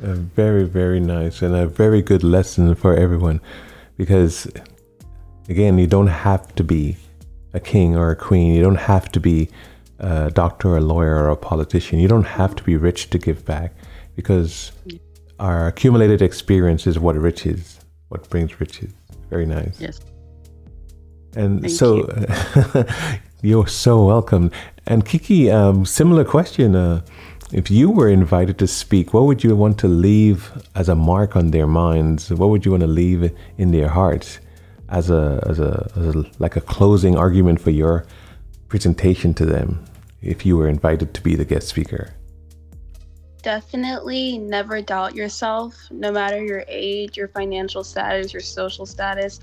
Very, 0.01 0.65
very 0.65 0.99
nice 0.99 1.41
and 1.41 1.55
a 1.55 1.69
very 1.69 2.03
good 2.03 2.25
lesson 2.25 2.75
for 2.75 2.97
everyone 2.97 3.41
because 3.97 4.49
again, 5.49 5.79
you 5.79 5.87
don't 5.87 6.09
have 6.09 6.53
to 6.57 6.65
be 6.65 6.97
a 7.53 7.61
king 7.61 7.97
or 7.97 8.11
a 8.11 8.17
queen. 8.17 8.53
You 8.53 8.63
don't 8.63 8.85
have 8.95 9.13
to 9.13 9.21
be 9.21 9.49
a 10.01 10.33
doctor, 10.33 10.71
or 10.71 10.79
a 10.79 10.81
lawyer, 10.81 11.15
or 11.15 11.29
a 11.29 11.37
politician. 11.37 12.01
You 12.01 12.09
don't 12.09 12.33
have 12.41 12.57
to 12.57 12.65
be 12.65 12.77
rich 12.77 13.11
to 13.11 13.19
give 13.19 13.45
back 13.45 13.75
because 14.17 14.73
our 15.39 15.69
accumulated 15.69 16.23
experience 16.23 16.87
is 16.87 16.99
what 16.99 17.17
riches, 17.17 17.81
what 18.09 18.29
brings 18.31 18.61
riches. 18.61 18.93
Very 19.31 19.47
nice. 19.47 19.81
Yes. 19.81 20.01
And 21.37 21.61
Thank 21.61 21.75
so 21.75 22.09
you. 23.45 23.61
are 23.61 23.67
so 23.69 24.05
welcome. 24.05 24.51
And 24.87 25.05
Kiki, 25.05 25.51
um, 25.51 25.85
similar 25.85 26.25
question. 26.25 26.75
Uh, 26.75 27.03
if 27.53 27.71
you 27.71 27.91
were 27.91 28.09
invited 28.09 28.59
to 28.59 28.67
speak, 28.67 29.15
what 29.15 29.25
would 29.25 29.43
you 29.45 29.55
want 29.57 29.79
to 29.79 29.89
leave 29.89 30.51
as 30.75 30.89
a 30.89 30.95
mark 30.95 31.37
on 31.37 31.51
their 31.51 31.67
minds? 31.67 32.31
What 32.31 32.51
would 32.51 32.65
you 32.65 32.73
want 32.73 32.83
to 32.83 32.89
leave 32.89 33.33
in 33.57 33.71
their 33.71 33.89
hearts 33.89 34.41
as 34.89 35.11
a, 35.11 35.43
as 35.47 35.59
a, 35.61 35.91
as 35.97 36.15
a 36.15 36.25
like 36.39 36.57
a 36.57 36.61
closing 36.61 37.17
argument 37.17 37.61
for 37.61 37.71
your 37.71 38.07
presentation 38.69 39.33
to 39.35 39.47
them 39.47 39.85
if 40.21 40.45
you 40.45 40.57
were 40.57 40.69
invited 40.69 41.15
to 41.15 41.23
be 41.23 41.37
the 41.37 41.45
guest 41.45 41.69
speaker? 41.69 42.15
Definitely 43.49 44.37
never 44.37 44.83
doubt 44.83 45.15
yourself, 45.15 45.75
no 45.91 46.13
matter 46.13 46.45
your 46.45 46.67
age, 46.69 47.17
your 47.17 47.29
financial 47.29 47.83
status, 47.83 48.31
your 48.31 48.43
social 48.43 48.85
status. 48.85 49.41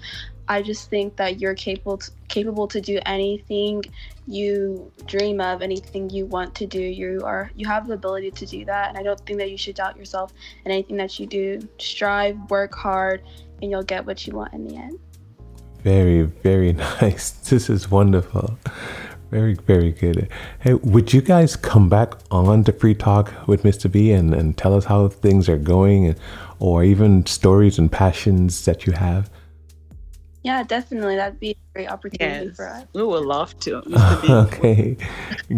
I 0.47 0.61
just 0.61 0.91
think 0.91 1.15
that 1.15 1.41
you're 1.41 1.55
capable 1.55 1.97
to, 1.97 2.11
capable 2.27 2.67
to 2.67 2.79
do 2.79 2.99
anything 3.07 3.83
you 4.27 4.91
dream 5.07 5.41
of, 5.41 5.63
anything 5.63 6.07
you 6.11 6.27
want 6.27 6.53
to 6.53 6.67
do. 6.67 6.79
You 6.79 7.21
are 7.25 7.49
you 7.55 7.67
have 7.67 7.87
the 7.87 7.95
ability 7.95 8.29
to 8.29 8.45
do 8.45 8.63
that, 8.65 8.89
and 8.89 8.97
I 8.99 9.01
don't 9.01 9.19
think 9.25 9.39
that 9.39 9.49
you 9.49 9.57
should 9.57 9.77
doubt 9.77 9.97
yourself 9.97 10.33
in 10.65 10.71
anything 10.71 10.97
that 10.97 11.19
you 11.19 11.25
do. 11.25 11.67
Strive, 11.79 12.37
work 12.51 12.75
hard, 12.75 13.23
and 13.63 13.71
you'll 13.71 13.81
get 13.81 14.05
what 14.05 14.27
you 14.27 14.35
want 14.35 14.53
in 14.53 14.67
the 14.67 14.75
end. 14.75 14.99
Very, 15.81 16.21
very 16.21 16.73
nice. 17.01 17.31
This 17.31 17.71
is 17.71 17.89
wonderful. 17.89 18.59
Very, 19.31 19.55
very 19.55 19.91
good. 19.91 20.29
Hey, 20.59 20.75
would 20.75 21.13
you 21.13 21.21
guys 21.21 21.55
come 21.55 21.89
back 21.89 22.13
on 22.31 22.63
to 22.65 22.71
Free 22.71 22.93
Talk 22.93 23.33
with 23.47 23.63
Mr. 23.63 23.91
B 23.91 24.11
and, 24.11 24.33
and 24.33 24.57
tell 24.57 24.75
us 24.75 24.85
how 24.85 25.07
things 25.07 25.49
are 25.49 25.57
going 25.57 26.07
and, 26.07 26.19
or 26.59 26.83
even 26.83 27.25
stories 27.25 27.77
and 27.77 27.91
passions 27.91 28.65
that 28.65 28.85
you 28.85 28.93
have? 28.93 29.29
Yeah, 30.45 30.61
definitely. 30.61 31.15
That'd 31.15 31.39
be 31.39 31.51
a 31.51 31.55
great 31.73 31.87
opportunity 31.89 32.45
yes, 32.45 32.55
for 32.55 32.69
us. 32.69 32.85
We 32.93 33.03
would 33.03 33.25
love 33.25 33.59
to. 33.61 33.81
okay, 34.29 34.95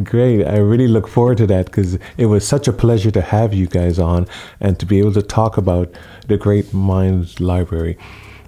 great. 0.01 0.45
I 0.45 0.59
really 0.59 0.87
look 0.87 1.09
forward 1.09 1.39
to 1.39 1.47
that 1.47 1.65
because 1.65 1.99
it 2.17 2.27
was 2.27 2.47
such 2.47 2.69
a 2.69 2.73
pleasure 2.73 3.11
to 3.11 3.21
have 3.21 3.53
you 3.53 3.67
guys 3.67 3.99
on 3.99 4.27
and 4.61 4.79
to 4.79 4.85
be 4.85 4.99
able 4.99 5.11
to 5.11 5.21
talk 5.21 5.57
about 5.57 5.93
the 6.27 6.37
Great 6.37 6.73
Minds 6.73 7.41
Library. 7.41 7.97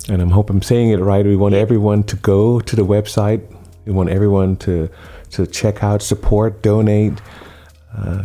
And 0.08 0.22
I'm 0.22 0.30
hope 0.30 0.50
I'm 0.50 0.62
saying 0.62 0.92
it 0.92 1.00
right. 1.00 1.26
We 1.26 1.36
want 1.36 1.56
everyone 1.56 2.04
to 2.04 2.16
go 2.16 2.62
to 2.62 2.76
the 2.76 2.86
website. 2.86 3.42
We 3.86 3.92
want 3.92 4.10
everyone 4.10 4.58
to 4.58 4.90
to 5.32 5.46
check 5.46 5.84
out, 5.84 6.02
support, 6.02 6.62
donate, 6.62 7.22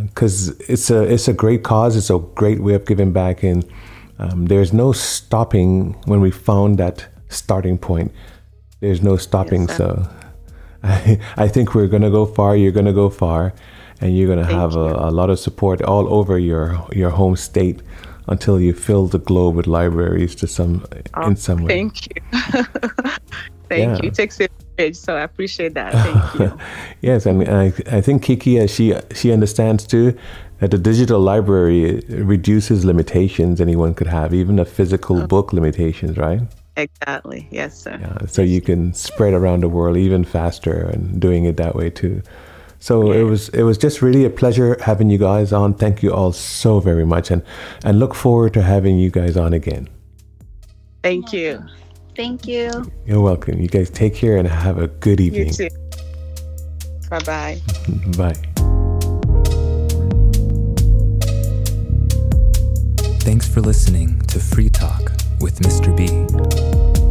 because 0.01 0.51
uh, 0.51 0.53
it's 0.67 0.89
a 0.89 1.01
it's 1.03 1.27
a 1.27 1.33
great 1.33 1.63
cause. 1.63 1.95
It's 1.95 2.09
a 2.09 2.19
great 2.35 2.61
way 2.61 2.73
of 2.73 2.85
giving 2.85 3.11
back, 3.11 3.43
and 3.43 3.65
um, 4.19 4.45
there's 4.45 4.73
no 4.73 4.91
stopping 4.91 5.93
when 6.05 6.21
we 6.21 6.31
found 6.31 6.77
that 6.77 7.07
starting 7.29 7.77
point. 7.77 8.11
There's 8.79 9.01
no 9.01 9.17
stopping. 9.17 9.67
Yes, 9.67 9.77
so 9.77 10.07
I 10.83 11.19
I 11.37 11.47
think 11.47 11.73
we're 11.75 11.87
gonna 11.87 12.11
go 12.11 12.25
far. 12.25 12.55
You're 12.55 12.71
gonna 12.71 12.93
go 12.93 13.09
far, 13.09 13.53
and 14.01 14.17
you're 14.17 14.27
gonna 14.27 14.45
have 14.45 14.75
a, 14.75 15.09
a, 15.09 15.11
lot 15.11 15.29
of 15.29 15.39
support 15.39 15.81
all 15.81 16.13
over 16.13 16.37
your 16.37 16.85
your 16.93 17.09
home 17.09 17.35
state 17.35 17.81
until 18.27 18.59
you 18.59 18.73
fill 18.73 19.07
the 19.07 19.19
globe 19.19 19.55
with 19.55 19.67
libraries 19.67 20.35
to 20.35 20.47
some 20.47 20.85
oh, 21.15 21.27
in 21.27 21.35
some 21.35 21.63
way. 21.63 21.67
Thank 21.69 22.07
you. 22.07 22.21
Thank 23.69 23.97
yeah. 23.97 23.99
you. 24.01 24.09
It 24.09 24.13
takes 24.15 24.39
it 24.39 24.51
so 24.93 25.15
I 25.15 25.21
appreciate 25.21 25.73
that. 25.73 25.93
Thank 25.93 26.39
you. 26.39 26.57
yes, 27.01 27.25
and 27.25 27.47
I, 27.47 27.73
I 27.91 28.01
think 28.01 28.23
Kiki, 28.23 28.59
uh, 28.59 28.67
she 28.67 28.93
she 29.13 29.31
understands 29.31 29.85
too 29.87 30.17
that 30.59 30.71
the 30.71 30.77
digital 30.77 31.19
library 31.19 32.01
reduces 32.09 32.85
limitations 32.85 33.59
anyone 33.59 33.93
could 33.93 34.07
have, 34.07 34.33
even 34.33 34.55
the 34.55 34.65
physical 34.65 35.21
oh. 35.21 35.27
book 35.27 35.53
limitations, 35.53 36.17
right? 36.17 36.41
Exactly. 36.77 37.47
Yes, 37.51 37.77
sir. 37.77 37.97
Yeah, 37.99 38.25
so 38.27 38.41
you 38.41 38.61
can 38.61 38.93
spread 38.93 39.33
around 39.33 39.61
the 39.61 39.69
world 39.69 39.97
even 39.97 40.23
faster 40.23 40.73
and 40.73 41.19
doing 41.19 41.45
it 41.45 41.57
that 41.57 41.75
way 41.75 41.89
too. 41.89 42.21
So 42.79 43.11
it 43.11 43.23
was 43.23 43.49
it 43.49 43.63
was 43.63 43.77
just 43.77 44.01
really 44.01 44.25
a 44.25 44.29
pleasure 44.29 44.77
having 44.81 45.09
you 45.09 45.17
guys 45.17 45.53
on. 45.53 45.73
Thank 45.73 46.03
you 46.03 46.13
all 46.13 46.33
so 46.33 46.79
very 46.79 47.05
much, 47.05 47.31
and 47.31 47.41
and 47.83 47.99
look 47.99 48.13
forward 48.13 48.53
to 48.53 48.61
having 48.61 48.99
you 48.99 49.09
guys 49.09 49.37
on 49.37 49.53
again. 49.53 49.89
Thank 51.01 51.33
you. 51.33 51.63
Thank 52.15 52.47
you. 52.47 52.91
You're 53.05 53.21
welcome. 53.21 53.59
You 53.59 53.67
guys 53.67 53.89
take 53.89 54.15
care 54.15 54.37
and 54.37 54.47
have 54.47 54.77
a 54.77 54.87
good 54.87 55.19
evening. 55.19 55.47
You 55.47 55.51
evening. 55.51 55.69
too. 55.69 57.09
Bye 57.09 57.19
bye. 57.19 57.61
Bye. 58.17 58.33
Thanks 63.19 63.47
for 63.47 63.61
listening 63.61 64.19
to 64.27 64.39
Free 64.39 64.69
Talk 64.69 65.11
with 65.41 65.59
Mr. 65.59 65.95
B. 65.95 66.07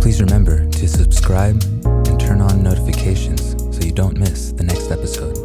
Please 0.00 0.20
remember 0.20 0.68
to 0.70 0.88
subscribe 0.88 1.62
and 1.84 2.20
turn 2.20 2.40
on 2.40 2.62
notifications 2.62 3.52
so 3.76 3.84
you 3.84 3.92
don't 3.92 4.16
miss 4.16 4.52
the 4.52 4.62
next 4.62 4.90
episode. 4.90 5.43